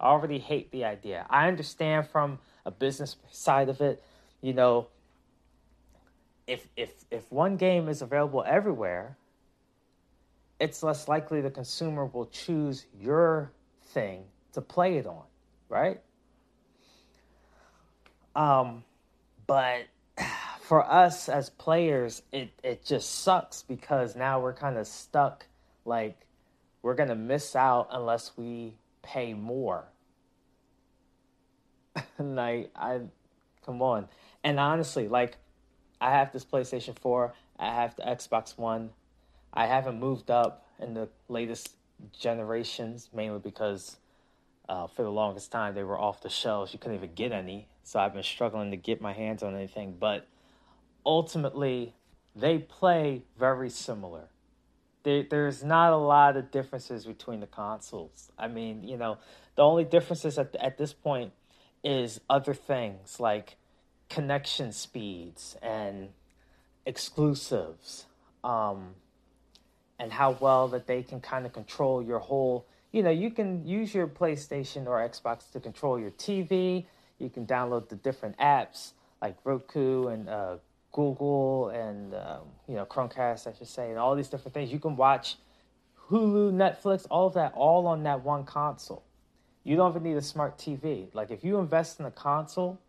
I 0.00 0.06
already 0.06 0.40
hate 0.40 0.72
the 0.72 0.84
idea. 0.84 1.26
I 1.30 1.46
understand 1.46 2.08
from 2.08 2.40
a 2.66 2.72
business 2.72 3.14
side 3.30 3.68
of 3.68 3.80
it, 3.80 4.02
you 4.40 4.52
know, 4.52 4.88
if 6.48 6.66
if 6.76 6.90
if 7.12 7.30
one 7.30 7.56
game 7.56 7.88
is 7.88 8.02
available 8.02 8.42
everywhere, 8.44 9.16
it's 10.58 10.82
less 10.82 11.06
likely 11.06 11.40
the 11.40 11.52
consumer 11.52 12.06
will 12.06 12.26
choose 12.26 12.86
your 12.98 13.52
thing 13.92 14.24
to 14.52 14.60
play 14.60 14.96
it 14.96 15.06
on, 15.06 15.24
right? 15.68 16.00
Um, 18.34 18.84
but 19.46 19.86
for 20.60 20.84
us 20.84 21.28
as 21.28 21.50
players, 21.50 22.22
it, 22.32 22.50
it 22.62 22.84
just 22.84 23.22
sucks 23.22 23.62
because 23.62 24.16
now 24.16 24.40
we're 24.40 24.54
kind 24.54 24.76
of 24.76 24.86
stuck. 24.86 25.46
Like, 25.84 26.26
we're 26.82 26.94
to 27.08 27.14
miss 27.14 27.56
out 27.56 27.88
unless 27.90 28.32
we 28.36 28.74
pay 29.02 29.34
more. 29.34 29.84
like, 32.18 32.70
I, 32.76 33.00
come 33.64 33.82
on. 33.82 34.08
And 34.44 34.58
honestly, 34.58 35.08
like, 35.08 35.36
I 36.00 36.10
have 36.12 36.32
this 36.32 36.44
PlayStation 36.44 36.98
4, 36.98 37.34
I 37.58 37.74
have 37.74 37.94
the 37.96 38.02
Xbox 38.02 38.56
One, 38.56 38.90
I 39.52 39.66
haven't 39.66 39.98
moved 39.98 40.30
up 40.30 40.66
in 40.78 40.94
the 40.94 41.08
latest 41.28 41.76
generations, 42.18 43.10
mainly 43.12 43.40
because 43.40 43.96
uh, 44.70 44.86
for 44.86 45.02
the 45.02 45.10
longest 45.10 45.50
time 45.50 45.74
they 45.74 45.82
were 45.82 45.98
off 45.98 46.22
the 46.22 46.30
shelves. 46.30 46.72
You 46.72 46.78
couldn't 46.78 46.96
even 46.96 47.12
get 47.14 47.32
any. 47.32 47.66
So 47.82 47.98
I've 47.98 48.14
been 48.14 48.22
struggling 48.22 48.70
to 48.70 48.76
get 48.76 49.00
my 49.00 49.12
hands 49.12 49.42
on 49.42 49.56
anything. 49.56 49.96
But 49.98 50.28
ultimately, 51.04 51.94
they 52.36 52.58
play 52.58 53.22
very 53.36 53.68
similar. 53.68 54.28
There, 55.02 55.24
there's 55.28 55.64
not 55.64 55.92
a 55.92 55.96
lot 55.96 56.36
of 56.36 56.52
differences 56.52 57.04
between 57.04 57.40
the 57.40 57.48
consoles. 57.48 58.30
I 58.38 58.46
mean, 58.46 58.84
you 58.84 58.96
know, 58.96 59.18
the 59.56 59.62
only 59.62 59.82
differences 59.82 60.38
at, 60.38 60.54
at 60.56 60.78
this 60.78 60.92
point 60.92 61.32
is 61.82 62.20
other 62.30 62.54
things 62.54 63.18
like 63.18 63.56
connection 64.08 64.70
speeds 64.70 65.56
and 65.62 66.10
exclusives. 66.86 68.06
Um, 68.44 68.94
and 69.98 70.12
how 70.12 70.36
well 70.38 70.68
that 70.68 70.86
they 70.86 71.02
can 71.02 71.20
kind 71.20 71.44
of 71.44 71.52
control 71.52 72.02
your 72.02 72.20
whole 72.20 72.66
you 72.92 73.02
know 73.02 73.10
you 73.10 73.30
can 73.30 73.66
use 73.66 73.94
your 73.94 74.06
playstation 74.06 74.86
or 74.86 74.98
xbox 75.08 75.50
to 75.50 75.60
control 75.60 75.98
your 75.98 76.10
tv 76.12 76.84
you 77.18 77.28
can 77.28 77.46
download 77.46 77.88
the 77.88 77.96
different 77.96 78.36
apps 78.38 78.92
like 79.20 79.36
roku 79.44 80.08
and 80.08 80.28
uh, 80.28 80.56
Google 80.92 81.68
and 81.68 82.14
um, 82.14 82.40
you 82.66 82.74
know 82.74 82.84
Chromecast, 82.84 83.46
I 83.46 83.56
should 83.56 83.68
say, 83.68 83.90
and 83.90 83.98
all 83.98 84.14
these 84.14 84.28
different 84.28 84.54
things. 84.54 84.72
You 84.72 84.78
can 84.78 84.96
watch 84.96 85.36
Hulu, 86.08 86.52
Netflix, 86.52 87.06
all 87.10 87.28
of 87.28 87.34
that, 87.34 87.52
all 87.54 87.86
on 87.86 88.02
that 88.04 88.24
one 88.24 88.44
console. 88.44 89.04
You 89.62 89.76
don't 89.76 89.90
even 89.92 90.02
need 90.02 90.16
a 90.16 90.22
smart 90.22 90.58
TV. 90.58 91.08
Like 91.14 91.30
if 91.30 91.44
you 91.44 91.58
invest 91.58 92.00
in 92.00 92.06
a 92.06 92.10
console, 92.10 92.80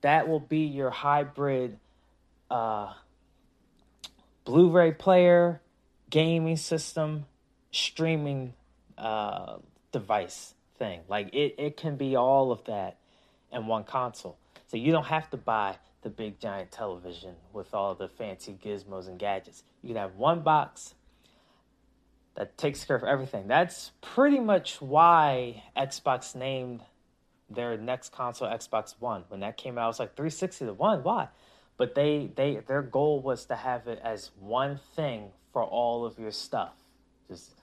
that 0.00 0.28
will 0.28 0.40
be 0.40 0.60
your 0.60 0.90
hybrid 0.90 1.78
uh, 2.50 2.94
Blu-ray 4.44 4.92
player, 4.92 5.60
gaming 6.08 6.56
system, 6.56 7.26
streaming 7.70 8.54
uh, 8.98 9.56
device 9.92 10.54
thing. 10.78 11.00
Like 11.08 11.34
it, 11.34 11.54
it 11.58 11.76
can 11.76 11.96
be 11.96 12.16
all 12.16 12.52
of 12.52 12.64
that 12.64 12.98
in 13.52 13.66
one 13.66 13.84
console. 13.84 14.38
So 14.66 14.76
you 14.76 14.92
don't 14.92 15.06
have 15.06 15.30
to 15.30 15.36
buy 15.36 15.76
the 16.02 16.10
big 16.10 16.40
giant 16.40 16.70
television 16.70 17.34
with 17.52 17.74
all 17.74 17.94
the 17.94 18.08
fancy 18.08 18.58
gizmos 18.64 19.06
and 19.06 19.18
gadgets. 19.18 19.62
You 19.82 19.88
can 19.88 19.96
have 19.96 20.16
one 20.16 20.40
box 20.40 20.94
that 22.36 22.56
takes 22.56 22.84
care 22.84 22.96
of 22.96 23.04
everything. 23.04 23.48
That's 23.48 23.92
pretty 24.00 24.40
much 24.40 24.80
why 24.80 25.64
Xbox 25.76 26.34
named 26.34 26.80
their 27.50 27.76
next 27.76 28.12
console 28.12 28.48
Xbox 28.48 28.94
One. 28.98 29.24
When 29.28 29.40
that 29.40 29.56
came 29.56 29.76
out, 29.76 29.84
it 29.84 29.88
was 29.88 29.98
like 29.98 30.16
360 30.16 30.66
to 30.66 30.72
one. 30.72 31.02
Why? 31.02 31.28
But 31.76 31.94
they 31.94 32.30
they 32.34 32.60
their 32.66 32.82
goal 32.82 33.20
was 33.20 33.46
to 33.46 33.56
have 33.56 33.88
it 33.88 34.00
as 34.02 34.30
one 34.38 34.78
thing 34.94 35.30
for 35.52 35.62
all 35.62 36.06
of 36.06 36.18
your 36.18 36.30
stuff. 36.30 36.74
Just 37.28 37.54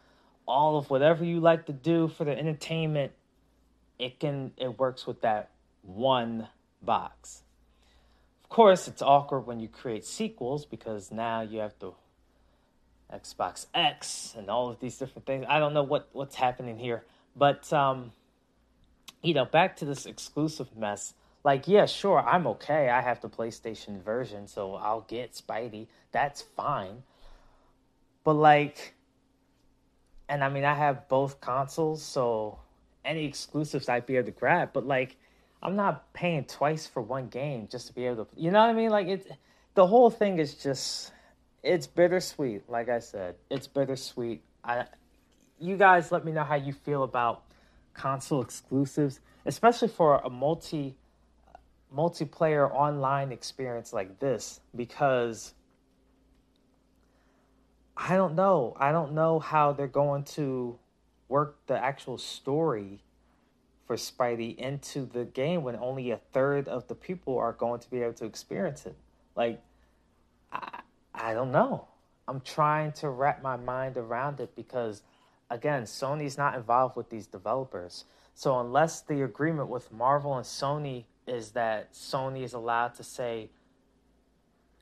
all 0.48 0.78
of 0.78 0.90
whatever 0.90 1.24
you 1.24 1.40
like 1.40 1.66
to 1.66 1.74
do 1.74 2.08
for 2.08 2.24
the 2.24 2.38
entertainment, 2.38 3.12
it 4.00 4.20
can 4.20 4.52
it 4.58 4.80
works 4.80 5.06
with 5.06 5.22
that 5.22 5.50
one 5.82 6.48
box. 6.82 7.44
Of 8.44 8.50
course, 8.50 8.88
it's 8.88 9.02
awkward 9.02 9.42
when 9.42 9.60
you 9.60 9.68
create 9.68 10.06
sequels 10.06 10.66
because 10.66 11.12
now 11.12 11.42
you 11.42 11.60
have 11.60 11.78
to 11.80 11.96
Xbox 13.14 13.66
X 13.74 14.34
and 14.38 14.50
all 14.50 14.70
of 14.70 14.80
these 14.80 14.98
different 14.98 15.26
things. 15.26 15.46
I 15.50 15.60
don't 15.60 15.74
know 15.74 15.84
what 15.84 16.10
what's 16.14 16.36
happening 16.36 16.78
here, 16.78 17.04
but 17.36 17.72
um, 17.74 18.12
you 19.22 19.34
know, 19.34 19.46
back 19.46 19.76
to 19.78 19.86
this 19.86 20.06
exclusive 20.06 20.76
mess. 20.78 21.14
Like, 21.44 21.68
yeah, 21.68 21.86
sure, 21.86 22.20
I'm 22.20 22.46
okay. 22.48 22.90
I 22.90 23.02
have 23.02 23.22
the 23.22 23.30
PlayStation 23.30 24.04
version, 24.04 24.48
so 24.48 24.76
I'll 24.76 25.06
get 25.08 25.34
Spidey. 25.34 25.88
That's 26.12 26.42
fine. 26.42 27.04
But 28.24 28.34
like, 28.34 28.96
and 30.30 30.44
I 30.44 30.50
mean, 30.50 30.66
I 30.66 30.74
have 30.74 31.08
both 31.08 31.40
consoles, 31.42 32.04
so 32.04 32.60
any 33.06 33.26
exclusives 33.26 33.90
I'd 33.90 34.06
be 34.06 34.18
able 34.18 34.26
to 34.26 34.32
grab. 34.32 34.72
But 34.74 34.86
like, 34.86 35.16
I'm 35.62 35.76
not 35.76 36.14
paying 36.14 36.46
twice 36.46 36.86
for 36.86 37.02
one 37.02 37.28
game 37.28 37.68
just 37.72 37.88
to 37.88 37.94
be 37.94 38.06
able 38.06 38.26
to. 38.26 38.32
You 38.36 38.52
know 38.52 38.60
what 38.60 38.70
I 38.70 38.74
mean? 38.74 38.90
Like, 38.90 39.08
it. 39.08 39.32
The 39.74 39.86
whole 39.86 40.10
thing 40.10 40.40
is 40.40 40.56
just 40.56 41.12
it's 41.64 41.88
bittersweet. 41.88 42.70
Like 42.70 42.90
I 42.90 43.00
said, 43.00 43.36
it's 43.50 43.68
bittersweet. 43.68 44.42
I, 44.64 44.86
you 45.60 45.78
guys, 45.78 46.12
let 46.12 46.26
me 46.26 46.32
know 46.32 46.44
how 46.44 46.56
you 46.56 46.74
feel 46.74 47.04
about 47.04 47.44
console 47.94 48.42
exclusives, 48.42 49.20
especially 49.46 49.88
for 49.88 50.20
a 50.24 50.30
multi 50.30 50.96
multiplayer 51.96 52.70
online 52.74 53.32
experience 53.32 53.94
like 53.94 54.20
this, 54.20 54.60
because 54.76 55.54
I 57.98 58.16
don't 58.16 58.36
know. 58.36 58.78
I 58.80 58.92
don't 58.92 59.14
know 59.14 59.40
how 59.40 59.74
they're 59.74 59.88
going 59.88 60.24
to 60.36 60.78
work 61.28 61.58
the 61.66 61.78
actual 61.78 62.18
story 62.18 63.02
for 63.86 63.96
Spidey 63.96 64.56
into 64.58 65.06
the 65.06 65.26
game 65.26 65.64
when 65.64 65.76
only 65.78 66.12
a 66.12 66.18
third 66.18 66.68
of 66.68 66.88
the 66.88 66.96
people 66.96 67.38
are 67.38 67.54
going 67.54 67.80
to 67.80 67.90
be 67.90 68.02
able 68.02 68.14
to 68.14 68.26
experience 68.26 68.86
it. 68.86 68.96
Like, 69.36 69.62
I, 70.52 70.82
I 71.14 71.34
don't 71.34 71.52
know. 71.52 71.88
I'm 72.28 72.42
trying 72.42 72.92
to 72.94 73.10
wrap 73.10 73.42
my 73.42 73.56
mind 73.56 73.98
around 73.98 74.42
it 74.42 74.56
because, 74.56 75.02
again, 75.50 75.84
Sony's 75.84 76.38
not 76.38 76.56
involved 76.56 76.96
with 76.96 77.10
these 77.10 77.26
developers. 77.26 78.04
So, 78.36 78.60
unless 78.60 79.02
the 79.02 79.24
agreement 79.24 79.70
with 79.70 79.92
Marvel 79.92 80.36
and 80.36 80.46
Sony 80.46 81.06
is 81.26 81.52
that 81.52 81.94
Sony 81.94 82.44
is 82.44 82.54
allowed 82.54 82.94
to 82.96 83.04
say 83.04 83.50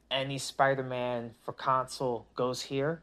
any 0.09 0.37
Spider 0.37 0.83
Man 0.83 1.31
for 1.43 1.53
console 1.53 2.27
goes 2.35 2.63
here, 2.63 3.01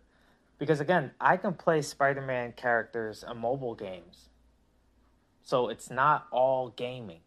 because 0.58 0.80
again, 0.80 1.12
I 1.20 1.36
can 1.36 1.54
play 1.54 1.82
Spider 1.82 2.22
Man 2.22 2.52
characters 2.52 3.24
in 3.28 3.38
mobile 3.38 3.74
games. 3.74 4.28
So, 5.44 5.68
it's 5.68 5.90
not 5.90 6.28
all 6.30 6.68
gaming. 6.68 7.20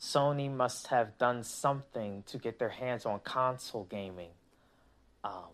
Sony 0.00 0.50
must 0.50 0.86
have 0.86 1.18
done 1.18 1.42
something 1.42 2.22
to 2.26 2.38
get 2.38 2.58
their 2.58 2.70
hands 2.70 3.04
on 3.04 3.20
console 3.20 3.84
gaming 3.84 4.30
um, 5.22 5.52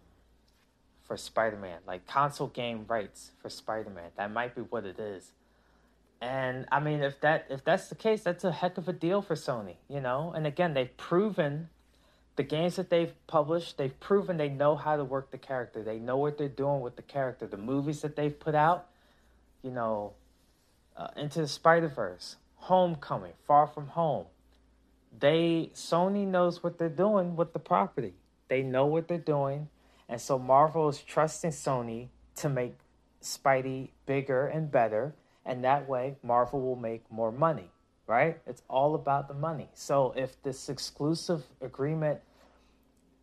for 1.03 1.17
Spider-Man, 1.17 1.81
like 1.87 2.07
console 2.07 2.47
game 2.47 2.85
rights 2.87 3.33
for 3.43 3.51
Spider-Man. 3.51 4.11
That 4.17 4.31
might 4.31 4.55
be 4.55 4.63
what 4.63 4.85
it 4.85 5.01
is. 5.01 5.33
And 6.21 6.67
I 6.71 6.81
mean, 6.81 7.03
if 7.03 7.21
that 7.21 7.47
if 7.51 7.65
that's 7.65 7.89
the 7.89 7.95
case, 7.95 8.23
that's 8.23 8.45
a 8.45 8.53
heck 8.53 8.79
of 8.79 8.89
a 8.89 8.93
deal 8.93 9.21
for 9.21 9.35
Sony, 9.35 9.75
you 9.89 10.01
know. 10.01 10.33
And 10.35 10.47
again, 10.47 10.75
they've 10.75 10.97
proven 10.97 11.69
the 12.37 12.43
games 12.43 12.77
that 12.77 12.91
they've 12.91 13.13
published, 13.27 13.79
they've 13.79 13.99
proven 13.99 14.37
they 14.37 14.51
know 14.51 14.77
how 14.77 14.97
to 14.97 15.05
work 15.05 15.31
the 15.31 15.39
character. 15.39 15.83
They 15.83 15.99
know 15.99 16.19
what 16.19 16.37
they're 16.39 16.49
doing 16.49 16.81
with 16.81 16.97
the 16.97 17.03
character. 17.03 17.47
The 17.47 17.57
movies 17.57 18.03
that 18.03 18.15
they've 18.15 18.39
put 18.39 18.55
out, 18.55 18.87
you 19.63 19.71
know, 19.71 20.13
uh, 20.97 21.09
Into 21.17 21.41
the 21.41 21.49
Spider 21.49 21.89
Verse, 21.89 22.37
Homecoming, 22.57 23.33
Far 23.47 23.67
From 23.67 23.89
Home. 23.89 24.27
They 25.19 25.71
Sony 25.75 26.27
knows 26.27 26.63
what 26.63 26.79
they're 26.79 26.89
doing 26.89 27.37
with 27.37 27.55
the 27.55 27.59
property. 27.59 28.13
They 28.49 28.63
know 28.63 28.87
what 28.87 29.09
they're 29.09 29.19
doing. 29.19 29.69
And 30.09 30.21
so 30.21 30.39
Marvel 30.39 30.89
is 30.89 31.01
trusting 31.01 31.51
Sony 31.51 32.09
to 32.37 32.49
make 32.49 32.77
Spidey 33.23 33.89
bigger 34.05 34.47
and 34.47 34.71
better. 34.71 35.15
And 35.45 35.65
that 35.65 35.89
way, 35.89 36.17
Marvel 36.23 36.61
will 36.61 36.77
make 36.77 37.11
more 37.11 37.33
money, 37.33 37.71
right? 38.07 38.39
It's 38.47 38.63
all 38.69 38.95
about 38.95 39.29
the 39.29 39.35
money. 39.35 39.69
So 39.75 40.13
if 40.17 40.41
this 40.43 40.69
exclusive 40.69 41.43
agreement 41.61 42.21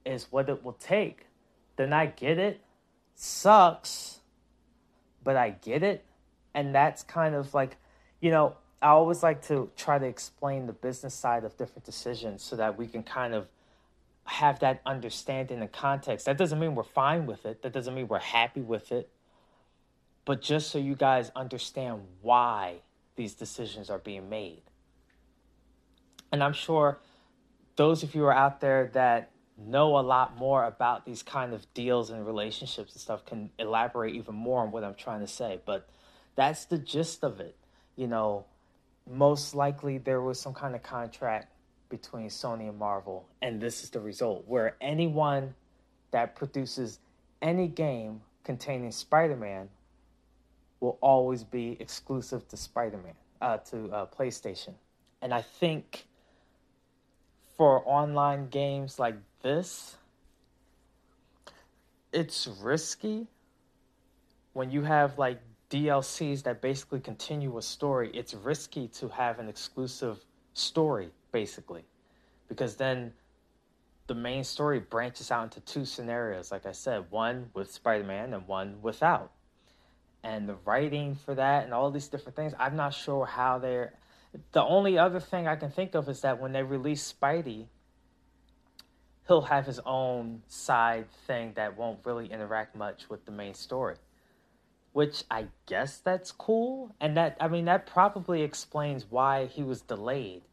is 0.05 0.27
what 0.29 0.49
it 0.49 0.63
will 0.63 0.73
take, 0.73 1.27
then 1.75 1.93
I 1.93 2.07
get 2.07 2.37
it. 2.37 2.61
Sucks, 3.15 4.19
but 5.23 5.35
I 5.35 5.51
get 5.51 5.83
it. 5.83 6.05
And 6.53 6.75
that's 6.75 7.03
kind 7.03 7.35
of 7.35 7.53
like, 7.53 7.77
you 8.19 8.31
know, 8.31 8.57
I 8.81 8.89
always 8.89 9.23
like 9.23 9.45
to 9.47 9.69
try 9.77 9.97
to 9.97 10.05
explain 10.05 10.67
the 10.67 10.73
business 10.73 11.13
side 11.13 11.45
of 11.45 11.57
different 11.57 11.85
decisions 11.85 12.43
so 12.43 12.57
that 12.57 12.77
we 12.77 12.87
can 12.87 13.01
kind 13.01 13.33
of 13.33 13.47
have 14.25 14.59
that 14.59 14.81
understanding 14.85 15.61
and 15.61 15.71
context. 15.71 16.25
That 16.25 16.37
doesn't 16.37 16.59
mean 16.59 16.75
we're 16.75 16.83
fine 16.83 17.25
with 17.25 17.45
it. 17.45 17.61
That 17.61 17.71
doesn't 17.73 17.95
mean 17.95 18.07
we're 18.07 18.19
happy 18.19 18.61
with 18.61 18.91
it. 18.91 19.09
But 20.25 20.41
just 20.41 20.69
so 20.69 20.77
you 20.77 20.95
guys 20.95 21.31
understand 21.35 22.01
why 22.21 22.81
these 23.15 23.33
decisions 23.33 23.89
are 23.89 23.99
being 23.99 24.29
made. 24.29 24.61
And 26.33 26.43
I'm 26.43 26.53
sure 26.53 26.97
those 27.75 28.01
of 28.01 28.15
you 28.15 28.25
are 28.25 28.33
out 28.33 28.59
there 28.59 28.89
that 28.93 29.29
know 29.55 29.99
a 29.99 30.01
lot 30.01 30.35
more 30.35 30.65
about 30.65 31.05
these 31.05 31.21
kind 31.21 31.53
of 31.53 31.71
deals 31.75 32.09
and 32.09 32.25
relationships 32.25 32.93
and 32.93 32.99
stuff 32.99 33.23
can 33.23 33.51
elaborate 33.59 34.15
even 34.15 34.33
more 34.33 34.61
on 34.63 34.71
what 34.71 34.83
I'm 34.83 34.95
trying 34.95 35.19
to 35.19 35.27
say. 35.27 35.61
But 35.63 35.87
that's 36.35 36.65
the 36.65 36.79
gist 36.79 37.23
of 37.23 37.39
it. 37.39 37.55
You 37.95 38.07
know, 38.07 38.45
most 39.07 39.53
likely 39.53 39.99
there 39.99 40.21
was 40.21 40.39
some 40.39 40.55
kind 40.55 40.73
of 40.73 40.81
contract 40.81 41.53
between 41.89 42.29
Sony 42.29 42.67
and 42.67 42.79
Marvel, 42.79 43.29
and 43.43 43.61
this 43.61 43.83
is 43.83 43.91
the 43.91 43.99
result 43.99 44.45
where 44.47 44.75
anyone 44.81 45.53
that 46.09 46.35
produces 46.35 46.97
any 47.43 47.67
game 47.67 48.21
containing 48.43 48.89
Spider-Man 48.91 49.69
will 50.79 50.97
always 50.99 51.43
be 51.43 51.77
exclusive 51.79 52.47
to 52.47 52.57
Spider-Man 52.57 53.13
uh, 53.39 53.57
to 53.57 53.91
uh, 53.91 54.05
PlayStation, 54.07 54.73
and 55.21 55.31
I 55.31 55.43
think 55.43 56.07
for 57.57 57.83
online 57.87 58.49
games 58.49 58.99
like 58.99 59.15
this, 59.41 59.97
it's 62.11 62.47
risky 62.61 63.27
when 64.53 64.71
you 64.71 64.83
have 64.83 65.17
like 65.17 65.39
DLCs 65.69 66.43
that 66.43 66.61
basically 66.61 66.99
continue 66.99 67.57
a 67.57 67.61
story. 67.61 68.11
It's 68.13 68.33
risky 68.33 68.87
to 68.89 69.07
have 69.09 69.39
an 69.39 69.49
exclusive 69.49 70.23
story 70.53 71.09
basically, 71.31 71.83
because 72.47 72.75
then 72.75 73.11
the 74.07 74.15
main 74.15 74.43
story 74.43 74.79
branches 74.79 75.31
out 75.31 75.43
into 75.43 75.59
two 75.61 75.85
scenarios. 75.85 76.51
Like 76.51 76.65
I 76.65 76.71
said, 76.71 77.05
one 77.09 77.49
with 77.53 77.71
Spider 77.71 78.03
Man 78.03 78.33
and 78.33 78.47
one 78.47 78.77
without. 78.81 79.31
And 80.23 80.47
the 80.47 80.55
writing 80.65 81.15
for 81.15 81.35
that 81.35 81.65
and 81.65 81.73
all 81.73 81.89
these 81.91 82.07
different 82.07 82.35
things, 82.35 82.53
I'm 82.59 82.75
not 82.75 82.93
sure 82.93 83.25
how 83.25 83.59
they're. 83.59 83.93
The 84.51 84.63
only 84.63 84.97
other 84.97 85.19
thing 85.19 85.47
I 85.47 85.55
can 85.55 85.69
think 85.69 85.95
of 85.95 86.09
is 86.09 86.21
that 86.21 86.39
when 86.39 86.51
they 86.53 86.63
release 86.63 87.13
Spidey, 87.13 87.67
he'll 89.27 89.41
have 89.41 89.65
his 89.65 89.79
own 89.85 90.41
side 90.47 91.07
thing 91.27 91.53
that 91.55 91.77
won't 91.77 91.99
really 92.03 92.31
interact 92.31 92.75
much 92.75 93.09
with 93.09 93.25
the 93.25 93.31
main 93.31 93.53
story. 93.53 93.95
Which 94.91 95.23
I 95.29 95.47
guess 95.65 95.97
that's 95.97 96.31
cool. 96.31 96.95
And 96.99 97.17
that, 97.17 97.37
I 97.39 97.47
mean, 97.47 97.65
that 97.65 97.87
probably 97.87 98.43
explains 98.43 99.05
why 99.09 99.45
he 99.47 99.63
was 99.63 99.81
delayed 99.81 100.43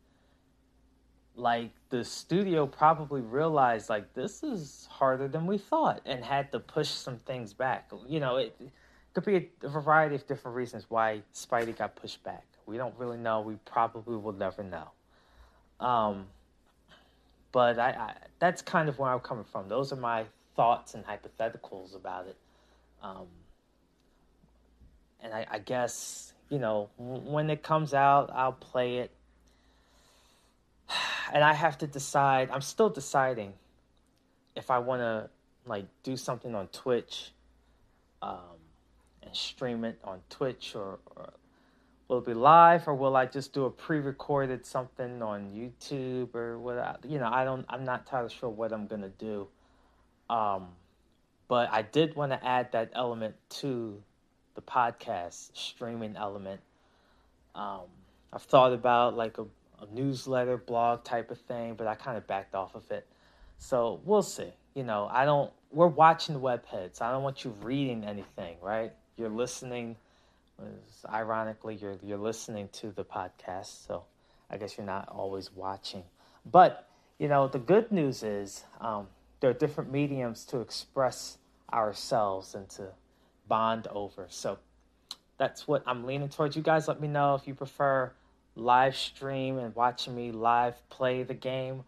like 1.41 1.71
the 1.89 2.05
studio 2.05 2.67
probably 2.67 3.21
realized 3.21 3.89
like 3.89 4.13
this 4.15 4.43
is 4.43 4.87
harder 4.91 5.29
than 5.29 5.47
we 5.47 5.59
thought 5.59 6.01
and 6.05 6.25
had 6.25 6.53
to 6.53 6.61
push 6.61 6.89
some 6.89 7.19
things 7.21 7.53
back. 7.53 7.91
You 8.07 8.21
know, 8.21 8.37
it, 8.37 8.61
could 9.13 9.25
be 9.25 9.51
a 9.65 9.69
variety 9.69 10.15
of 10.15 10.27
different 10.29 10.57
reasons 10.57 10.87
why 10.89 11.23
Spidey 11.35 11.77
got 11.77 11.97
pushed 11.97 12.23
back. 12.23 12.45
We 12.71 12.77
don't 12.77 12.95
really 12.99 13.19
know. 13.19 13.41
We 13.41 13.57
probably 13.65 14.17
will 14.17 14.33
never 14.33 14.63
know. 14.63 14.91
Um, 15.85 16.27
but 17.53 17.79
I, 17.79 17.91
I, 17.91 18.15
that's 18.39 18.63
kind 18.63 18.89
of 18.89 18.99
where 18.99 19.11
I'm 19.11 19.21
coming 19.21 19.45
from. 19.45 19.69
Those 19.69 19.93
are 19.93 19.97
my 19.97 20.25
thoughts 20.55 20.95
and 20.95 21.05
hypotheticals 21.05 21.97
about 21.97 22.27
it. 22.29 22.37
Um, 23.03 23.27
and 25.21 25.35
I, 25.35 25.47
I 25.51 25.59
guess 25.59 26.33
you 26.49 26.59
know 26.59 26.91
when 26.97 27.51
it 27.51 27.63
comes 27.63 27.93
out, 27.93 28.31
I'll 28.33 28.53
play 28.53 28.99
it, 28.99 29.11
and 31.33 31.43
I 31.43 31.53
have 31.53 31.79
to 31.79 31.87
decide. 31.87 32.51
I'm 32.51 32.61
still 32.61 32.89
deciding 32.89 33.53
if 34.55 34.71
I 34.71 34.79
want 34.79 35.01
to 35.01 35.29
like 35.67 35.87
do 36.03 36.17
something 36.17 36.55
on 36.55 36.69
Twitch, 36.69 37.33
um, 38.23 38.39
and 39.23 39.35
stream 39.35 39.85
it 39.85 39.99
on 40.05 40.21
Twitch 40.29 40.75
or, 40.75 40.99
or 41.17 41.33
will 42.11 42.19
it 42.19 42.27
be 42.27 42.35
live 42.35 42.89
or 42.89 42.95
will 42.95 43.15
I 43.15 43.25
just 43.25 43.53
do 43.53 43.67
a 43.67 43.71
pre-recorded 43.71 44.67
something 44.67 45.23
on 45.23 45.53
YouTube 45.53 46.35
or 46.35 46.59
what? 46.59 46.99
You 47.09 47.21
know, 47.21 47.31
I 47.33 47.45
don't. 47.45 47.65
I'm 47.69 47.85
not 47.85 48.01
entirely 48.01 48.31
sure 48.31 48.51
what 48.51 48.73
I'm 48.73 48.89
gonna 48.89 49.11
do. 49.11 49.47
Um, 50.29 50.71
but 51.47 51.71
I 51.73 51.83
did 51.83 52.17
want 52.17 52.33
to 52.33 52.45
add 52.45 52.73
that 52.73 52.91
element 52.95 53.37
to 53.61 54.03
the 54.57 54.61
podcast 54.61 55.57
streaming 55.57 56.17
element. 56.17 56.61
Um, 57.55 57.83
I've 58.33 58.43
thought 58.43 58.73
about 58.73 59.17
like 59.17 59.39
a, 59.39 59.43
a 59.81 59.87
newsletter, 59.95 60.57
blog 60.57 61.05
type 61.05 61.31
of 61.31 61.39
thing, 61.39 61.75
but 61.75 61.87
I 61.87 61.95
kind 61.95 62.17
of 62.17 62.27
backed 62.27 62.57
off 62.57 62.75
of 62.75 62.91
it. 62.91 63.07
So 63.59 64.01
we'll 64.05 64.23
see. 64.23 64.53
You 64.75 64.83
know, 64.83 65.09
I 65.13 65.25
don't. 65.25 65.53
We're 65.71 65.87
watching 65.87 66.35
the 66.35 66.41
webheads. 66.41 67.01
I 67.01 67.13
don't 67.13 67.23
want 67.23 67.45
you 67.45 67.55
reading 67.63 68.05
anything, 68.05 68.57
right? 68.61 68.93
You're 69.17 69.29
listening 69.29 69.95
ironically 71.09 71.77
you're 71.77 71.97
you're 72.03 72.19
listening 72.19 72.69
to 72.73 72.91
the 72.91 73.05
podcast, 73.05 73.87
so 73.87 74.05
I 74.51 74.57
guess 74.57 74.77
you're 74.77 74.87
not 74.87 75.09
always 75.09 75.53
watching. 75.53 76.03
But 76.45 76.89
you 77.19 77.29
know, 77.29 77.49
the 77.49 77.59
good 77.59 77.93
news 77.93 78.23
is 78.23 78.65
um, 78.81 79.07
there 79.41 79.51
are 79.51 79.55
different 79.55 79.91
mediums 79.91 80.45
to 80.47 80.61
express 80.61 81.39
ourselves 81.73 82.55
and 82.55 82.69
to 82.71 82.89
bond 83.49 83.87
over. 83.89 84.27
So 84.29 84.59
that's 85.39 85.67
what 85.67 85.83
I'm 85.87 86.05
leaning 86.05 86.29
towards. 86.29 86.57
You 86.57 86.63
guys, 86.63 86.89
let 86.89 87.01
me 87.01 87.09
know 87.09 87.35
if 87.35 87.47
you 87.47 87.55
prefer 87.55 88.13
live 88.55 88.97
stream 88.97 89.59
and 89.59 89.75
watching 89.75 90.15
me 90.15 90.33
live 90.33 90.77
play 90.89 91.23
the 91.23 91.35
game, 91.35 91.85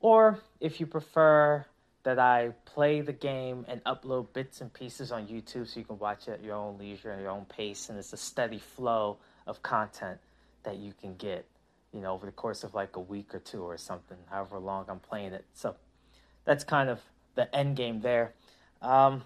or 0.00 0.40
if 0.60 0.80
you 0.80 0.86
prefer 0.86 1.66
that 2.06 2.20
I 2.20 2.50
play 2.66 3.00
the 3.00 3.12
game 3.12 3.66
and 3.66 3.82
upload 3.82 4.32
bits 4.32 4.60
and 4.60 4.72
pieces 4.72 5.10
on 5.10 5.26
YouTube 5.26 5.66
so 5.66 5.80
you 5.80 5.84
can 5.84 5.98
watch 5.98 6.28
it 6.28 6.34
at 6.34 6.44
your 6.44 6.54
own 6.54 6.78
leisure 6.78 7.10
and 7.10 7.20
your 7.20 7.32
own 7.32 7.46
pace. 7.46 7.88
And 7.88 7.98
it's 7.98 8.12
a 8.12 8.16
steady 8.16 8.60
flow 8.60 9.18
of 9.44 9.60
content 9.64 10.18
that 10.62 10.76
you 10.76 10.92
can 11.00 11.16
get, 11.16 11.46
you 11.92 12.00
know, 12.00 12.12
over 12.12 12.24
the 12.24 12.30
course 12.30 12.62
of 12.62 12.74
like 12.74 12.94
a 12.94 13.00
week 13.00 13.34
or 13.34 13.40
two 13.40 13.60
or 13.60 13.76
something, 13.76 14.18
however 14.30 14.60
long 14.60 14.84
I'm 14.88 15.00
playing 15.00 15.32
it. 15.32 15.46
So 15.52 15.74
that's 16.44 16.62
kind 16.62 16.88
of 16.88 17.00
the 17.34 17.52
end 17.52 17.74
game 17.74 18.02
there. 18.02 18.34
Um, 18.80 19.24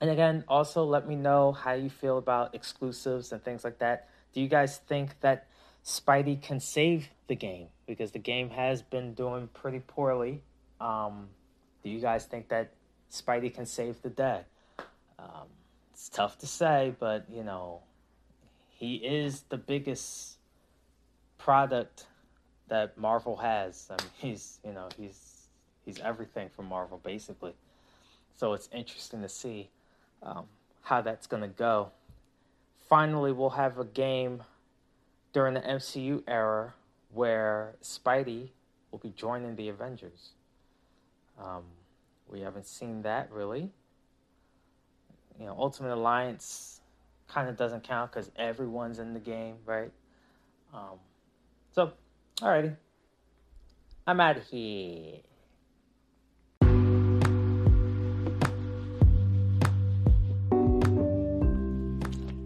and 0.00 0.08
again, 0.08 0.44
also 0.48 0.84
let 0.84 1.06
me 1.06 1.14
know 1.14 1.52
how 1.52 1.74
you 1.74 1.90
feel 1.90 2.16
about 2.16 2.54
exclusives 2.54 3.32
and 3.32 3.44
things 3.44 3.64
like 3.64 3.80
that. 3.80 4.08
Do 4.32 4.40
you 4.40 4.48
guys 4.48 4.78
think 4.78 5.20
that 5.20 5.46
Spidey 5.84 6.40
can 6.40 6.58
save 6.58 7.10
the 7.26 7.36
game? 7.36 7.66
Because 7.86 8.12
the 8.12 8.18
game 8.18 8.48
has 8.48 8.80
been 8.80 9.12
doing 9.12 9.50
pretty 9.52 9.80
poorly. 9.80 10.40
Um, 10.80 11.28
do 11.82 11.90
you 11.90 12.00
guys 12.00 12.24
think 12.24 12.48
that 12.48 12.72
Spidey 13.10 13.52
can 13.52 13.66
save 13.66 14.00
the 14.02 14.10
day? 14.10 14.40
Um, 15.18 15.48
it's 15.92 16.08
tough 16.08 16.38
to 16.38 16.46
say, 16.46 16.94
but 16.98 17.26
you 17.30 17.44
know, 17.44 17.80
he 18.70 18.96
is 18.96 19.42
the 19.48 19.56
biggest 19.56 20.36
product 21.38 22.06
that 22.68 22.96
Marvel 22.96 23.36
has. 23.36 23.88
I 23.90 24.02
mean, 24.02 24.10
he's 24.18 24.58
you 24.64 24.72
know 24.72 24.88
he's 24.96 25.48
he's 25.84 26.00
everything 26.00 26.48
for 26.54 26.62
Marvel 26.62 27.00
basically. 27.02 27.54
So 28.36 28.54
it's 28.54 28.68
interesting 28.72 29.22
to 29.22 29.28
see 29.28 29.68
um, 30.22 30.46
how 30.82 31.00
that's 31.02 31.26
gonna 31.26 31.48
go. 31.48 31.92
Finally, 32.88 33.32
we'll 33.32 33.50
have 33.50 33.78
a 33.78 33.84
game 33.84 34.42
during 35.32 35.54
the 35.54 35.60
MCU 35.60 36.22
era 36.26 36.74
where 37.12 37.74
Spidey 37.82 38.48
will 38.90 38.98
be 38.98 39.10
joining 39.10 39.56
the 39.56 39.68
Avengers. 39.68 40.30
Um, 41.42 41.64
we 42.28 42.40
haven't 42.40 42.66
seen 42.66 43.02
that 43.02 43.30
really. 43.32 43.70
You 45.38 45.46
know, 45.46 45.56
Ultimate 45.58 45.94
Alliance 45.94 46.80
kind 47.26 47.48
of 47.48 47.56
doesn't 47.56 47.82
count 47.82 48.12
because 48.12 48.30
everyone's 48.36 48.98
in 48.98 49.14
the 49.14 49.20
game, 49.20 49.56
right? 49.64 49.90
Um, 50.72 50.98
so, 51.72 51.92
alrighty. 52.40 52.76
I'm 54.06 54.20
out 54.20 54.36
of 54.36 54.46
here. 54.46 55.20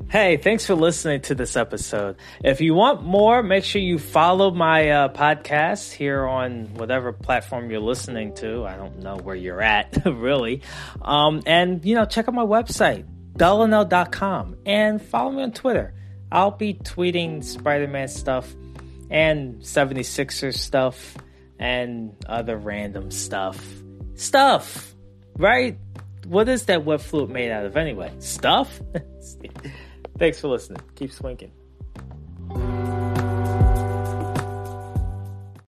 Hey, 0.08 0.36
thanks 0.36 0.64
for 0.64 0.76
listening 0.76 1.22
to 1.22 1.34
this 1.34 1.56
episode. 1.56 2.16
If 2.44 2.60
you 2.60 2.74
want 2.74 3.02
more, 3.02 3.42
make 3.42 3.64
sure 3.64 3.82
you 3.82 3.98
follow 3.98 4.52
my 4.52 4.88
uh, 4.88 5.08
podcast 5.08 5.92
here 5.92 6.24
on 6.24 6.74
whatever 6.74 7.12
platform 7.12 7.72
you're 7.72 7.80
listening 7.80 8.32
to. 8.34 8.64
I 8.64 8.76
don't 8.76 9.00
know 9.00 9.16
where 9.16 9.34
you're 9.34 9.60
at, 9.60 9.98
really. 10.06 10.62
Um, 11.02 11.42
and, 11.44 11.84
you 11.84 11.96
know, 11.96 12.04
check 12.04 12.28
out 12.28 12.34
my 12.34 12.44
website, 12.44 13.04
delano.com, 13.36 14.58
and 14.64 15.02
follow 15.02 15.32
me 15.32 15.42
on 15.42 15.50
Twitter. 15.50 15.92
I'll 16.30 16.52
be 16.52 16.74
tweeting 16.74 17.42
Spider 17.42 17.88
Man 17.88 18.06
stuff 18.06 18.54
and 19.10 19.56
76ers 19.56 20.54
stuff 20.56 21.16
and 21.58 22.14
other 22.26 22.56
random 22.56 23.10
stuff. 23.10 23.60
Stuff, 24.14 24.94
right? 25.36 25.76
What 26.26 26.48
is 26.48 26.66
that 26.66 26.84
web 26.84 27.00
fluid 27.00 27.28
made 27.30 27.50
out 27.50 27.66
of 27.66 27.76
anyway? 27.76 28.12
Stuff? 28.20 28.80
Thanks 30.18 30.40
for 30.40 30.48
listening. 30.48 30.80
Keep 30.94 31.12
swinking. 31.12 31.52